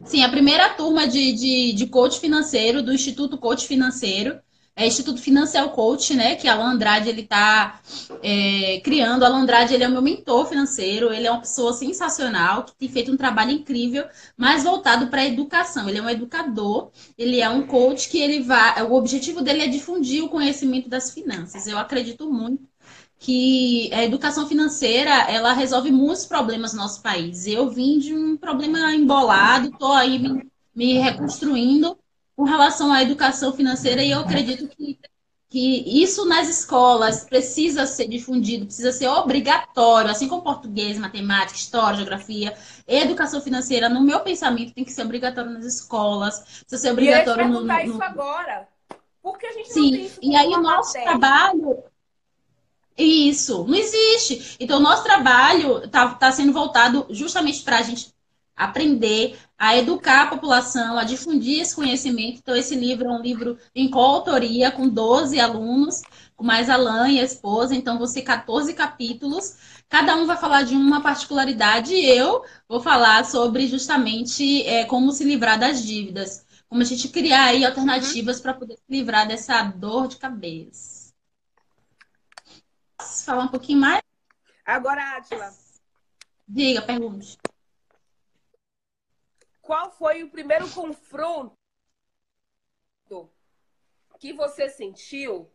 [0.04, 4.42] sim, a primeira turma de, de, de coach financeiro do Instituto Coach Financeiro
[4.76, 6.36] é Instituto Financial Coach, né?
[6.36, 7.82] Que Alan Andrade ele está
[8.24, 9.24] é, criando.
[9.24, 11.14] Alan Andrade ele é o meu mentor financeiro.
[11.14, 14.06] Ele é uma pessoa sensacional que tem feito um trabalho incrível,
[14.38, 15.90] mais voltado para a educação.
[15.90, 16.92] Ele é um educador.
[17.18, 18.82] Ele é um coach que ele vai.
[18.84, 21.68] O objetivo dele é difundir o conhecimento das finanças.
[21.68, 22.72] Eu acredito muito
[23.20, 27.46] que a educação financeira ela resolve muitos problemas no nosso país.
[27.46, 31.96] Eu vim de um problema embolado, estou aí me, me reconstruindo
[32.42, 34.98] com relação à educação financeira e eu acredito que,
[35.48, 41.98] que isso nas escolas precisa ser difundido, precisa ser obrigatório, assim como português, matemática, história,
[41.98, 47.48] geografia, educação financeira, no meu pensamento, tem que ser obrigatório nas escolas, precisa ser obrigatório
[47.48, 48.68] no, no, isso agora.
[49.22, 51.20] Porque a gente Sim, não tem isso e aí o nosso matéria.
[51.20, 51.84] trabalho
[52.98, 54.58] isso, não existe.
[54.60, 58.11] Então, o nosso trabalho está tá sendo voltado justamente para a gente
[58.62, 62.40] aprender a educar a população, a difundir esse conhecimento.
[62.40, 66.02] Então, esse livro é um livro em coautoria, com 12 alunos,
[66.36, 67.76] com mais Alain e a esposa.
[67.76, 69.82] Então, vão ser 14 capítulos.
[69.90, 75.12] Cada um vai falar de uma particularidade e eu vou falar sobre justamente é, como
[75.12, 76.46] se livrar das dívidas.
[76.70, 78.44] Como a gente criar aí alternativas uhum.
[78.44, 81.12] para poder se livrar dessa dor de cabeça.
[82.98, 84.02] Posso falar um pouquinho mais?
[84.66, 85.52] Agora, Atila.
[86.48, 87.38] Diga, pergunte
[89.72, 91.58] qual foi o primeiro confronto
[94.20, 95.50] que você sentiu?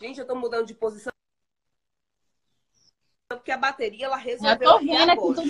[0.00, 1.12] Gente, eu tô mudando de posição.
[3.28, 5.42] Porque a bateria ela resolveu eu tô vendo aqui tudo...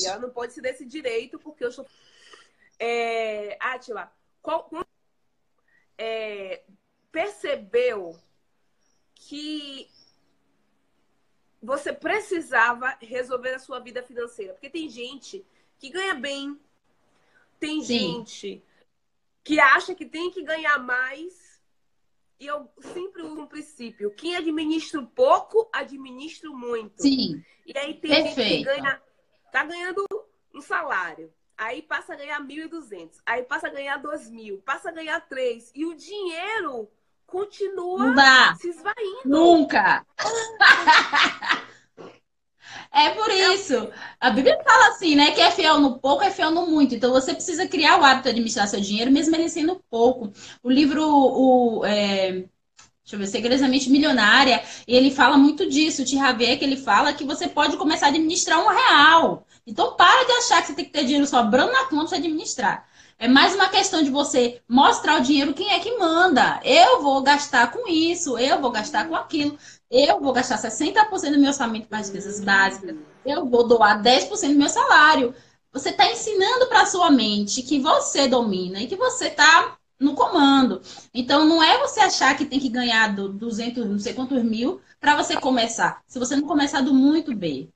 [0.00, 1.84] e ela não pode se desse direito porque eu estou
[2.78, 4.70] é, Atila, qual
[5.98, 6.62] é,
[7.10, 8.16] percebeu
[9.16, 9.90] que
[11.60, 14.52] você precisava resolver a sua vida financeira?
[14.52, 15.44] Porque tem gente
[15.76, 16.56] que ganha bem
[17.58, 17.98] tem Sim.
[17.98, 18.64] gente
[19.44, 21.58] que acha que tem que ganhar mais.
[22.40, 27.02] E eu sempre uso um princípio: quem administra pouco, administra muito.
[27.02, 27.42] Sim.
[27.66, 28.40] E aí tem Perfeito.
[28.40, 29.02] gente que ganha,
[29.52, 30.06] tá ganhando
[30.54, 31.32] um salário.
[31.56, 33.18] Aí passa a ganhar 1.200.
[33.26, 34.62] Aí passa a ganhar 2.000.
[34.62, 35.72] Passa a ganhar 3.
[35.74, 36.88] E o dinheiro
[37.26, 38.14] continua
[38.54, 39.22] se esvaindo.
[39.24, 40.06] Nunca!
[42.92, 43.90] É por isso.
[44.20, 45.32] A Bíblia fala assim, né?
[45.32, 46.94] Que é fiel no pouco, é fiel no muito.
[46.94, 50.32] Então você precisa criar o hábito de administrar seu dinheiro, mesmo ele sendo pouco.
[50.62, 51.84] O livro, o.
[51.84, 52.44] É...
[53.02, 56.02] Deixa eu ver, Segredosamente Milionária, ele fala muito disso.
[56.02, 59.46] O Tiravé, que ele fala que você pode começar a administrar um real.
[59.66, 62.86] Então, para de achar que você tem que ter dinheiro sobrando na conta para administrar.
[63.18, 66.60] É mais uma questão de você mostrar o dinheiro quem é que manda.
[66.62, 69.58] Eu vou gastar com isso, eu vou gastar com aquilo.
[69.90, 72.94] Eu vou gastar 60% do meu orçamento para despesas básicas.
[73.24, 75.34] Eu vou doar 10% do meu salário.
[75.72, 80.14] Você está ensinando para a sua mente que você domina e que você está no
[80.14, 80.80] comando.
[81.12, 84.80] Então, não é você achar que tem que ganhar do 200, não sei quantos mil,
[85.00, 86.02] para você começar.
[86.06, 87.72] Se você não começar do muito bem.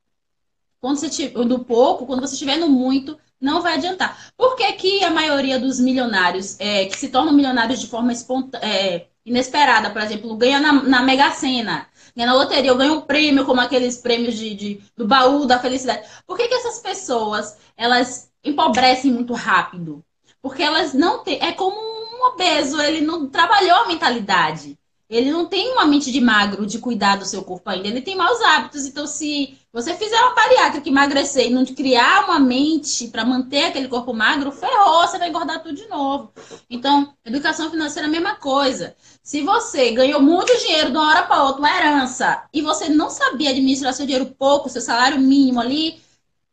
[0.81, 4.33] Quando você tiver, do pouco, quando você estiver no muito, não vai adiantar.
[4.37, 8.13] Por que, que a maioria dos milionários é, que se tornam milionários de forma
[8.61, 11.87] é, inesperada, por exemplo, ganha na, na Mega Sena,
[12.17, 16.09] na loteria, eu ganho um prêmio, como aqueles prêmios de, de do baú da felicidade.
[16.27, 20.05] Por que, que essas pessoas elas empobrecem muito rápido?
[20.41, 21.39] Porque elas não têm.
[21.41, 24.79] É como um obeso, ele não trabalhou a mentalidade.
[25.13, 27.87] Ele não tem uma mente de magro, de cuidar do seu corpo ainda.
[27.87, 28.87] Ele tem maus hábitos.
[28.87, 33.89] Então, se você fizer uma bariátrica emagrecer e não criar uma mente para manter aquele
[33.89, 36.33] corpo magro, ferrou, você vai engordar tudo de novo.
[36.71, 38.97] Então, educação financeira é a mesma coisa.
[39.23, 43.11] Se você ganhou muito dinheiro de uma hora para outra, uma herança, e você não
[43.11, 46.01] sabia administrar seu dinheiro pouco, seu salário mínimo ali,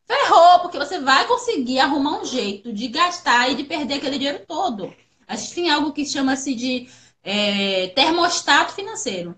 [0.05, 4.43] ferrou, porque você vai conseguir arrumar um jeito de gastar e de perder aquele dinheiro
[4.45, 4.93] todo.
[5.25, 6.89] A gente tem algo que chama-se de
[7.23, 9.31] é, termostato financeiro.
[9.31, 9.35] O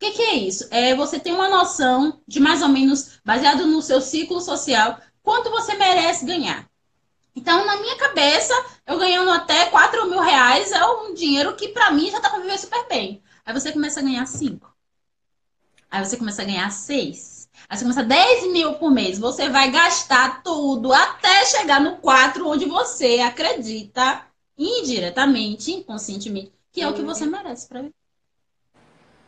[0.00, 0.66] que, que, é isso?
[0.70, 5.50] É você ter uma noção de mais ou menos, baseado no seu ciclo social, quanto
[5.50, 6.68] você merece ganhar.
[7.36, 8.54] Então, na minha cabeça,
[8.86, 12.40] eu ganhando até 4 mil reais é um dinheiro que para mim já dá para
[12.40, 13.22] viver super bem.
[13.44, 14.74] Aí você começa a ganhar 5.
[15.90, 17.48] Aí você começa a ganhar 6.
[17.68, 19.18] Aí você começa a 10 mil por mês.
[19.18, 24.24] Você vai gastar tudo até chegar no 4, onde você acredita
[24.56, 27.94] indiretamente, inconscientemente, que é o que você merece para viver.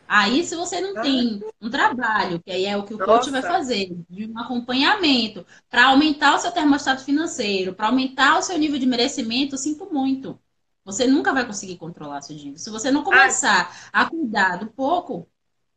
[0.07, 3.11] Aí, se você não tem um trabalho, que aí é o que o Nossa.
[3.11, 8.41] coach vai fazer, de um acompanhamento, para aumentar o seu termostato financeiro, para aumentar o
[8.43, 10.39] seu nível de merecimento, sinto muito.
[10.85, 12.59] Você nunca vai conseguir controlar seu dinheiro.
[12.59, 15.27] Se você não começar a cuidar do pouco,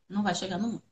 [0.08, 0.82] não vai chegar no mundo.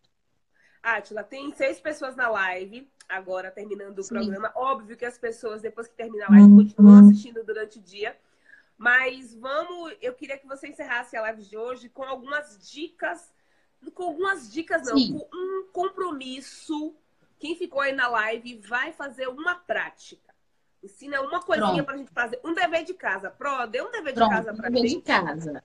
[0.83, 4.15] Átila, tem seis pessoas na live, agora terminando o Sim.
[4.15, 4.53] programa.
[4.55, 6.57] Óbvio que as pessoas, depois que terminar a live, uhum.
[6.57, 8.17] continuam assistindo durante o dia.
[8.85, 13.33] Mas vamos, eu queria que você encerrasse a live de hoje com algumas dicas,
[13.95, 15.19] com algumas dicas não, Sim.
[15.19, 16.95] com um compromisso.
[17.39, 20.35] Quem ficou aí na live vai fazer uma prática.
[20.83, 21.87] Ensina uma coisinha Pronto.
[21.87, 22.39] pra gente fazer.
[22.45, 23.31] Um dever de casa.
[23.31, 24.99] Pro, dê um dever Pronto, de casa pra um dever gente.
[24.99, 25.65] de casa.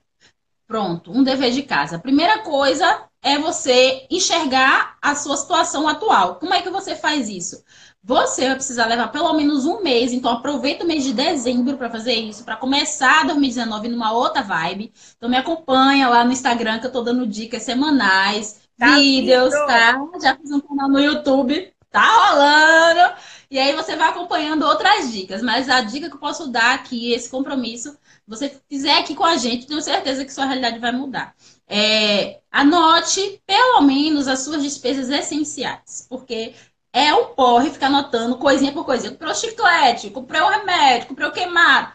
[0.70, 1.98] Pronto, um dever de casa.
[1.98, 6.36] Primeira coisa é você enxergar a sua situação atual.
[6.36, 7.64] Como é que você faz isso?
[8.04, 11.90] Você vai precisar levar pelo menos um mês, então aproveita o mês de dezembro para
[11.90, 14.92] fazer isso, para começar 2019 numa outra vibe.
[15.16, 19.66] Então me acompanha lá no Instagram que eu tô dando dicas semanais, tá vídeos, lindo.
[19.66, 19.98] tá?
[20.22, 23.16] Já fiz um canal no YouTube, tá rolando.
[23.50, 27.12] E aí você vai acompanhando outras dicas, mas a dica que eu posso dar aqui,
[27.12, 31.34] esse compromisso, você fizer aqui com a gente, tenho certeza que sua realidade vai mudar.
[31.66, 36.54] É, anote pelo menos as suas despesas essenciais, porque
[36.92, 39.10] é um porre ficar anotando coisinha por coisinha.
[39.12, 41.92] Comprei o chiclete, comprei o remédio, comprei o queimado.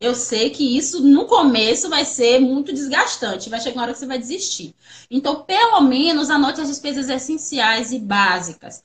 [0.00, 3.98] Eu sei que isso no começo vai ser muito desgastante, vai chegar uma hora que
[3.98, 4.74] você vai desistir.
[5.10, 8.84] Então, pelo menos, anote as despesas essenciais e básicas.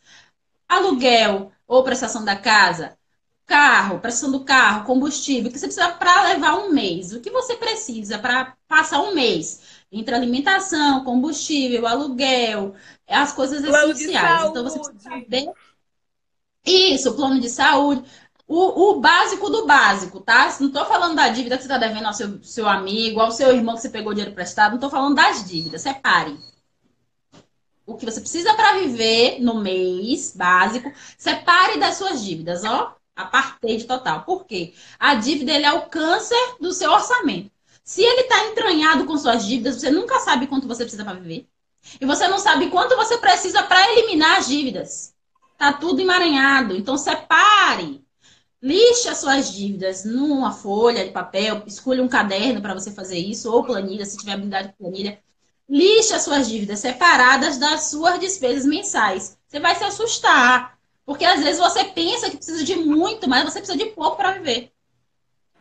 [0.67, 2.97] Aluguel ou prestação da casa,
[3.45, 7.13] carro, prestação do carro, combustível, que você precisa para levar um mês.
[7.13, 9.61] O que você precisa para passar um mês?
[9.91, 12.75] Entre alimentação, combustível, aluguel,
[13.07, 14.45] as coisas plano essenciais.
[14.45, 15.47] Então você precisa saber.
[16.65, 18.03] Isso, plano de saúde.
[18.47, 20.45] O, o básico do básico, tá?
[20.59, 23.55] Não estou falando da dívida que você está devendo ao seu, seu amigo, ao seu
[23.55, 24.71] irmão que você pegou dinheiro prestado.
[24.71, 25.83] Não estou falando das dívidas.
[25.83, 26.35] Separe.
[27.89, 32.95] O que você precisa para viver no mês básico, separe das suas dívidas, ó.
[33.15, 34.23] A partir total.
[34.23, 34.73] Por quê?
[34.99, 37.51] A dívida ele é o câncer do seu orçamento.
[37.83, 41.47] Se ele está entranhado com suas dívidas, você nunca sabe quanto você precisa para viver.
[41.99, 45.15] E você não sabe quanto você precisa para eliminar as dívidas.
[45.57, 46.75] Tá tudo emaranhado.
[46.77, 48.05] Então separe.
[48.61, 53.51] Lixe as suas dívidas numa folha de papel, escolha um caderno para você fazer isso,
[53.51, 55.19] ou planilha, se tiver habilidade de planilha.
[55.69, 59.37] Lixe as suas dívidas separadas das suas despesas mensais.
[59.47, 60.79] Você vai se assustar.
[61.05, 64.33] Porque às vezes você pensa que precisa de muito, mas você precisa de pouco para
[64.33, 64.71] viver.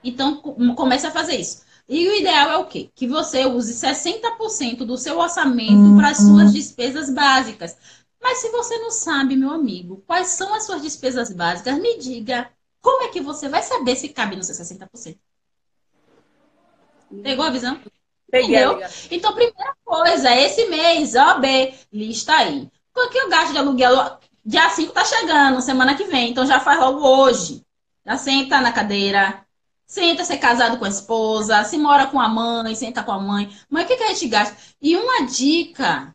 [0.02, 0.40] Então,
[0.74, 1.62] comece a fazer isso.
[1.88, 2.90] E o ideal é o quê?
[2.94, 7.76] Que você use 60% do seu orçamento para as suas despesas básicas.
[8.20, 12.50] Mas se você não sabe, meu amigo, quais são as suas despesas básicas, me diga.
[12.80, 15.18] Como é que você vai saber se cabe nos seus 60%?
[17.22, 17.80] Pegou a visão?
[18.28, 18.78] Entendeu?
[19.10, 22.68] Então, primeira coisa, esse mês, OB, lista aí.
[22.92, 24.18] Quanto que eu gasto de aluguel?
[24.44, 27.64] Dia 5 tá chegando, semana que vem, então já faz logo hoje.
[28.04, 29.46] Já senta na cadeira,
[29.88, 33.50] Senta ser casado com a esposa, se mora com a mãe, senta com a mãe.
[33.70, 34.54] Mãe, o que, que a gente gasta?
[34.82, 36.14] E uma dica: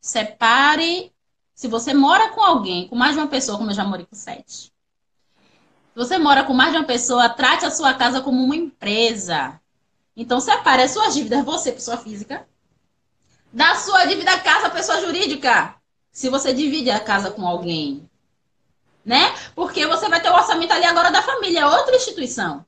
[0.00, 1.12] separe.
[1.52, 4.14] Se você mora com alguém, com mais de uma pessoa, como eu já morei com
[4.14, 4.72] sete.
[4.72, 9.60] Se você mora com mais de uma pessoa, trate a sua casa como uma empresa.
[10.18, 12.44] Então, separe as suas dívidas, você, pessoa física,
[13.52, 15.76] da sua dívida casa, pessoa jurídica.
[16.10, 18.10] Se você divide a casa com alguém,
[19.04, 19.32] né?
[19.54, 22.66] Porque você vai ter o orçamento ali agora da família, é outra instituição.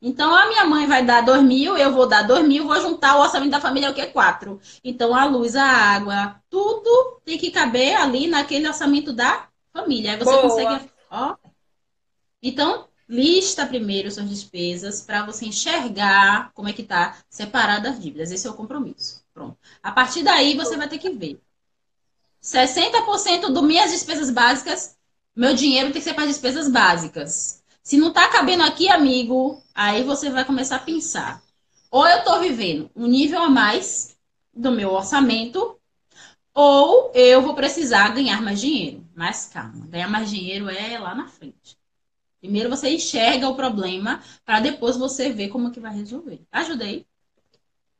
[0.00, 3.16] Então, a minha mãe vai dar dois mil, eu vou dar dois mil, vou juntar
[3.16, 4.06] o orçamento da família, é o que?
[4.06, 4.60] Quatro.
[4.84, 10.12] Então, a luz, a água, tudo tem que caber ali naquele orçamento da família.
[10.12, 10.42] Aí você Boa.
[10.42, 10.88] consegue.
[11.10, 11.34] Ó.
[12.40, 18.30] Então, lista primeiro suas despesas para você enxergar como é que tá separada as dívidas.
[18.30, 19.24] Esse é o compromisso.
[19.32, 19.56] Pronto.
[19.82, 21.40] A partir daí, você vai ter que ver.
[22.40, 24.96] 60% das minhas despesas básicas,
[25.34, 27.62] meu dinheiro tem que ser para despesas básicas.
[27.82, 31.42] Se não tá cabendo aqui, amigo, aí você vai começar a pensar.
[31.90, 34.16] Ou eu tô vivendo um nível a mais
[34.54, 35.78] do meu orçamento,
[36.54, 39.06] ou eu vou precisar ganhar mais dinheiro.
[39.14, 41.78] Mas calma, ganhar mais dinheiro é lá na frente.
[42.46, 46.40] Primeiro você enxerga o problema para depois você ver como que vai resolver.
[46.52, 47.04] Ajudei?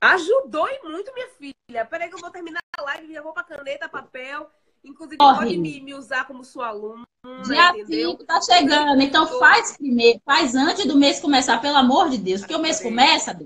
[0.00, 1.84] Ajudou e muito, minha filha.
[1.84, 4.48] Peraí que eu vou terminar a live, já vou para caneta, papel
[4.84, 7.04] Inclusive, pode me, me, usar como sua aluna.
[7.44, 9.02] Dia 5 tá chegando.
[9.02, 12.42] Então faz primeiro, faz antes do mês começar, pelo amor de Deus.
[12.42, 13.36] Porque o mês começa,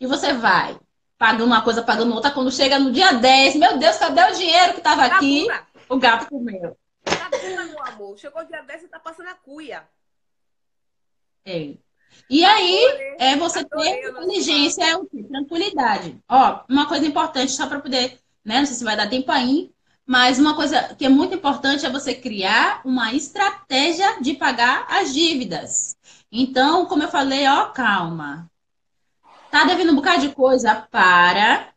[0.00, 0.78] e você vai
[1.18, 2.30] pagando uma coisa, pagando outra.
[2.30, 5.48] Quando chega no dia 10, meu Deus, cadê o dinheiro que tava tá aqui?
[5.88, 6.76] O gato comeu.
[7.04, 7.28] Tá
[7.66, 8.16] meu amor.
[8.16, 9.84] Chegou o dia 10, você tá passando a cuia.
[11.44, 11.74] É.
[12.30, 15.22] E aí, é você ter inteligência, é o quê?
[15.24, 16.18] Tranquilidade.
[16.28, 18.58] Ó, uma coisa importante, só para poder né?
[18.58, 19.72] Não sei se vai dar tempo aí,
[20.06, 25.12] mas uma coisa que é muito importante é você criar uma estratégia de pagar as
[25.12, 25.96] dívidas.
[26.30, 28.50] Então, como eu falei, ó, calma.
[29.50, 30.74] Tá devendo um bocado de coisa?
[30.90, 31.72] Para.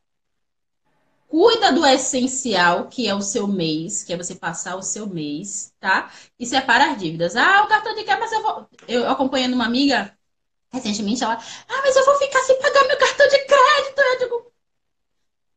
[1.35, 5.73] Cuida do essencial, que é o seu mês, que é você passar o seu mês,
[5.81, 6.09] tá?
[6.39, 7.35] E separa as dívidas.
[7.35, 8.69] Ah, o cartão de crédito, mas eu vou.
[8.87, 10.17] Eu acompanhando uma amiga
[10.71, 11.37] recentemente, ela.
[11.67, 13.99] Ah, mas eu vou ficar sem pagar meu cartão de crédito.
[13.99, 14.51] Eu digo.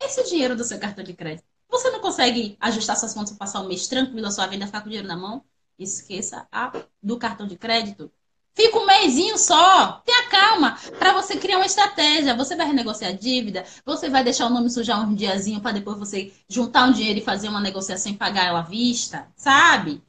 [0.03, 3.69] Esse dinheiro do seu cartão de crédito você não consegue ajustar suas contas passar um
[3.69, 5.45] mês tranquilo, a sua venda ficar com o dinheiro na mão?
[5.79, 8.11] Esqueça a do cartão de crédito.
[8.55, 10.03] Fica um mêsinho só.
[10.05, 12.35] Tenha calma para você criar uma estratégia.
[12.35, 15.97] Você vai renegociar a dívida, você vai deixar o nome sujar um diazinho para depois
[15.99, 20.03] você juntar um dinheiro e fazer uma negociação e pagar ela à vista, sabe?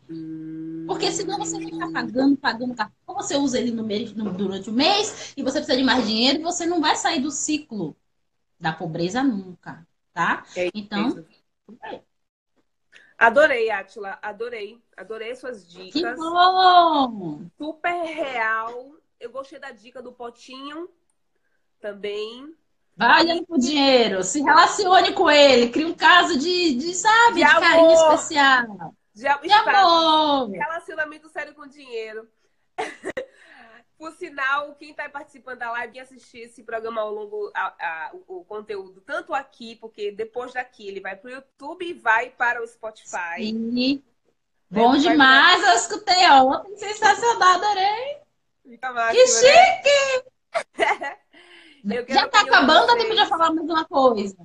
[0.85, 2.93] Porque senão você fica pagando, pagando, pagando.
[3.07, 6.39] Você usa ele no mês, no, durante o mês e você precisa de mais dinheiro
[6.39, 7.95] e você não vai sair do ciclo
[8.59, 10.45] da pobreza nunca, tá?
[10.55, 11.23] É então,
[13.20, 14.17] Adorei, Atila.
[14.22, 14.82] Adorei.
[14.95, 15.93] Adorei suas dicas.
[15.93, 17.41] Que bom!
[17.57, 18.93] Super real.
[19.20, 20.89] Eu gostei da dica do potinho
[21.82, 22.55] também.
[22.95, 24.24] Vai olhando pro dinheiro.
[24.24, 25.70] Se relacione com ele.
[25.70, 28.95] Cria um caso de, de sabe, de, de carinho especial.
[29.13, 30.49] De, de amor.
[30.51, 32.26] Relacionamento sério com dinheiro.
[34.00, 38.12] Por sinal, quem está participando da live e assistir esse programa ao longo a, a,
[38.14, 42.30] o, o, conteúdo, tanto aqui, porque depois daqui ele vai para o YouTube e vai
[42.30, 43.39] para o Spotify.
[43.39, 44.02] Sim.
[44.72, 48.20] Bom demais, eu escutei ontem, sensacional, adorei.
[48.64, 50.24] Fica que chique!
[51.82, 52.06] Né?
[52.10, 54.36] Já está acabando ou que falar mais uma coisa?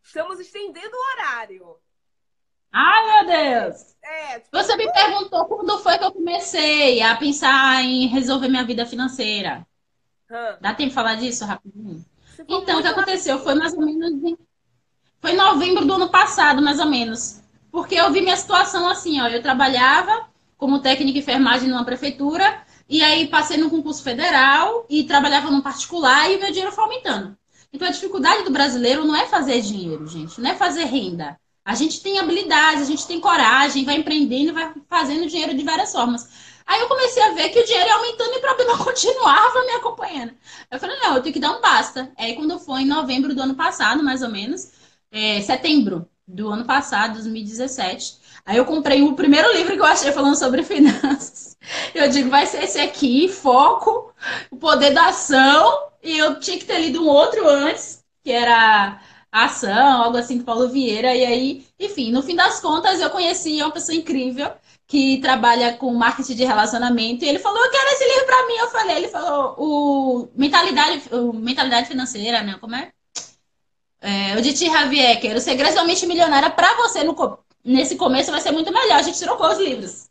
[0.00, 1.81] Estamos estendendo o horário.
[2.72, 3.94] Ai, meu Deus!
[4.02, 4.56] É, tipo...
[4.56, 9.66] Você me perguntou quando foi que eu comecei a pensar em resolver minha vida financeira.
[10.30, 10.56] Hum.
[10.60, 12.04] Dá tempo de falar disso rapidinho?
[12.48, 14.24] Então, o que aconteceu foi mais ou menos.
[14.24, 14.38] Em...
[15.20, 17.42] Foi em novembro do ano passado, mais ou menos.
[17.70, 19.28] Porque eu vi minha situação assim, ó.
[19.28, 25.50] Eu trabalhava como técnica enfermagem numa prefeitura, e aí passei no concurso federal e trabalhava
[25.50, 27.36] no particular e o meu dinheiro foi aumentando.
[27.72, 31.36] Então a dificuldade do brasileiro não é fazer dinheiro, gente, não é fazer renda.
[31.64, 35.92] A gente tem habilidades, a gente tem coragem, vai empreendendo, vai fazendo dinheiro de várias
[35.92, 36.28] formas.
[36.66, 39.72] Aí eu comecei a ver que o dinheiro ia aumentando e o problema continuava me
[39.72, 40.32] acompanhando.
[40.70, 42.10] Eu falei, não, eu tenho que dar um basta.
[42.16, 44.72] Aí quando foi em novembro do ano passado, mais ou menos,
[45.10, 50.12] é, setembro do ano passado, 2017, aí eu comprei o primeiro livro que eu achei
[50.12, 51.56] falando sobre finanças.
[51.94, 54.12] Eu digo, vai ser esse aqui, foco,
[54.50, 55.90] o poder da ação.
[56.02, 59.00] E eu tinha que ter lido um outro antes, que era
[59.32, 61.16] ação, algo assim do Paulo Vieira.
[61.16, 64.52] E aí, enfim, no fim das contas, eu conheci uma pessoa incrível
[64.86, 67.24] que trabalha com marketing de relacionamento.
[67.24, 68.54] E ele falou: Eu quero esse livro para mim.
[68.54, 72.58] Eu falei: Ele falou, o mentalidade, o mentalidade financeira, né?
[72.60, 72.92] Como é?
[74.02, 74.66] é o de T.
[74.66, 77.16] Javier, que era o Segredo da Mente Milionária para você no,
[77.64, 78.98] nesse começo vai ser muito melhor.
[78.98, 80.10] A gente trocou os livros.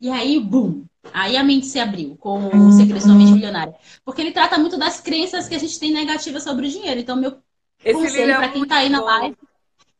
[0.00, 0.84] E aí, bum!
[1.12, 3.74] Aí a mente se abriu com o Segredo Mente Milionária.
[4.04, 6.98] Porque ele trata muito das crenças que a gente tem negativas sobre o dinheiro.
[6.98, 7.38] Então, meu
[7.84, 9.36] esse conselho é para quem está aí na live,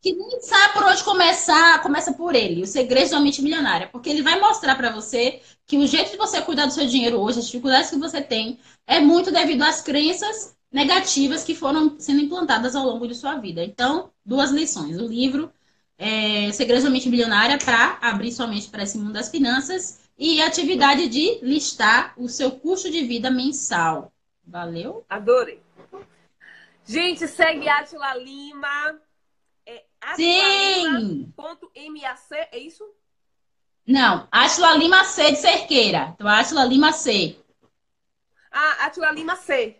[0.00, 4.10] que nem sabe por onde começar, começa por ele, o segredo da mente milionária, porque
[4.10, 7.38] ele vai mostrar para você que o jeito de você cuidar do seu dinheiro hoje,
[7.38, 12.74] as dificuldades que você tem, é muito devido às crenças negativas que foram sendo implantadas
[12.74, 13.64] ao longo de sua vida.
[13.64, 14.98] Então, duas lições.
[14.98, 15.50] O livro
[15.96, 20.40] é, Segredos da Mente Milionária para abrir sua mente para esse mundo das finanças e
[20.42, 24.12] a atividade de listar o seu custo de vida mensal.
[24.46, 25.04] Valeu?
[25.08, 25.63] Adorei.
[26.84, 29.00] Gente, segue Atila Lima.
[29.66, 31.32] É Sim!
[31.36, 32.84] .mac, é isso?
[33.86, 36.12] Não, Atila Lima C de Cerqueira.
[36.14, 37.38] Então, Atila Lima C.
[38.50, 39.76] Ah, Atila Lima C.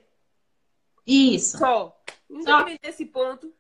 [1.07, 1.59] Isso.
[1.59, 1.99] Só.
[2.29, 3.55] Independente desse ponto.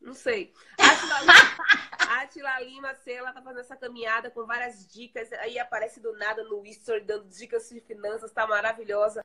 [0.00, 0.52] Não sei.
[0.78, 1.56] Atila Lima,
[2.20, 5.32] Atila Lima C, ela tá fazendo essa caminhada com várias dicas.
[5.34, 8.32] Aí aparece do nada no History, dando dicas de finanças.
[8.32, 9.22] Tá maravilhosa.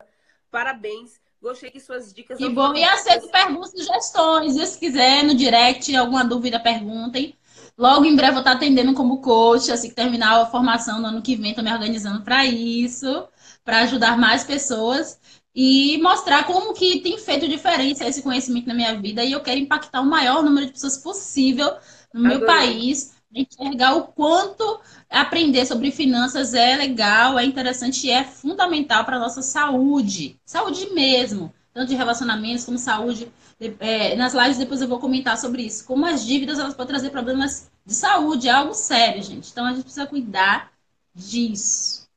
[0.49, 1.19] Parabéns.
[1.41, 2.37] Gostei que suas dicas.
[2.37, 2.73] Que bom.
[2.73, 4.55] E aceito perguntas e sugestões.
[4.55, 7.35] E se quiser, no direct, alguma dúvida, perguntem.
[7.77, 11.07] Logo em breve eu vou estar atendendo como coach, assim que terminar a formação no
[11.07, 13.27] ano que vem, estou me organizando para isso,
[13.63, 15.19] para ajudar mais pessoas
[15.53, 19.59] e mostrar como que tem feito diferença esse conhecimento na minha vida e eu quero
[19.59, 21.75] impactar o maior número de pessoas possível
[22.13, 22.45] no meu Adorei.
[22.45, 29.17] país, enxergar o quanto aprender sobre finanças é legal, é interessante e é fundamental para
[29.17, 30.39] a nossa saúde.
[30.45, 31.53] Saúde mesmo.
[31.73, 33.31] Tanto de relacionamentos como saúde.
[33.79, 35.85] É, nas lives depois eu vou comentar sobre isso.
[35.85, 39.51] Como as dívidas elas podem trazer problemas de saúde, é algo sério, gente.
[39.51, 40.71] Então a gente precisa cuidar
[41.13, 42.07] disso.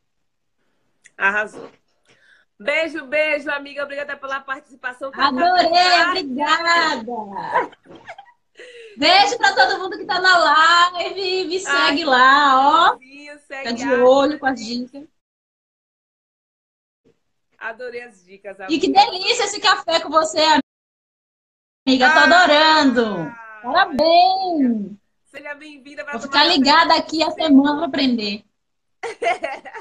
[1.16, 1.70] Arrasou.
[2.58, 3.84] Beijo, beijo, amiga.
[3.84, 5.10] Obrigada pela participação.
[5.14, 7.06] Adorei, obrigada.
[9.01, 11.46] Beijo pra todo mundo que tá na live.
[11.46, 12.98] Me segue Ai, lá, ó.
[12.98, 15.09] Fica de olho com as dicas.
[17.57, 18.59] Adorei as dicas.
[18.68, 20.40] E que delícia esse café com você,
[21.86, 22.12] amiga.
[22.12, 23.34] Tô ah, adorando.
[23.62, 24.92] Parabéns.
[25.24, 26.05] Seja bem-vinda.
[26.12, 28.44] Vou ficar ligada aqui a semana para aprender.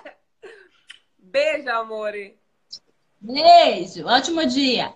[1.19, 2.39] Beijo, amore.
[3.19, 4.07] Beijo.
[4.07, 4.95] Ótimo dia.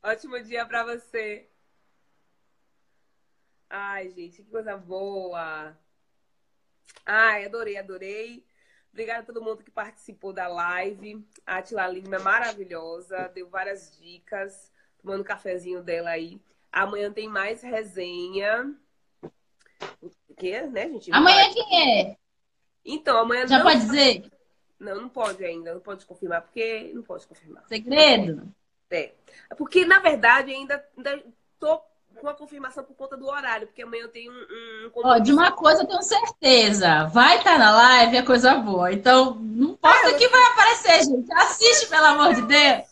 [0.00, 1.48] Ótimo dia para você.
[3.76, 5.76] Ai, gente, que coisa boa.
[7.04, 8.46] Ai, adorei, adorei.
[8.92, 11.26] Obrigada a todo mundo que participou da live.
[11.44, 14.70] A Atila Lima é maravilhosa, deu várias dicas,
[15.02, 16.40] tomando um cafezinho dela aí.
[16.70, 18.72] Amanhã tem mais resenha.
[20.00, 21.12] O que, né, gente?
[21.12, 22.16] Amanhã quem é?
[22.84, 24.30] Então, amanhã Já pode dizer?
[24.78, 27.66] Não, não pode ainda, não pode confirmar, porque não pode confirmar.
[27.66, 28.54] Segredo?
[28.88, 29.14] É.
[29.58, 31.24] Porque, na verdade, ainda, ainda
[31.58, 31.82] tô
[32.20, 35.32] com a confirmação por conta do horário, porque amanhã eu tenho um, um Ó, de
[35.32, 37.04] uma coisa eu tenho certeza.
[37.06, 38.92] Vai estar tá na live é coisa boa.
[38.92, 41.32] Então, não importa ah, que vai aparecer, gente.
[41.32, 42.84] Assiste, pelo amor de Deus.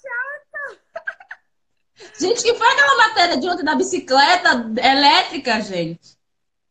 [2.19, 4.51] Gente, que foi aquela matéria de ontem da bicicleta
[4.83, 6.19] elétrica, gente?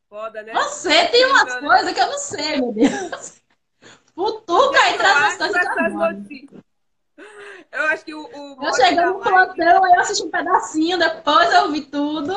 [0.09, 0.53] Foda, né?
[0.53, 3.41] Você tem umas coisas que eu não sei, meu Deus.
[4.13, 6.25] Futuca e transmissão de carbono.
[7.71, 8.21] Eu acho que o.
[8.21, 12.33] o eu cheguei no plantão, aí eu assisti um pedacinho, depois eu vi tudo.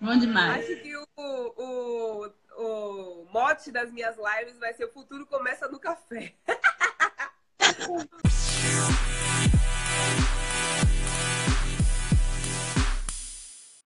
[0.00, 0.64] Bom demais.
[0.64, 5.78] Acho que o, o, o mote das minhas lives vai ser: o futuro começa no
[5.78, 6.34] café.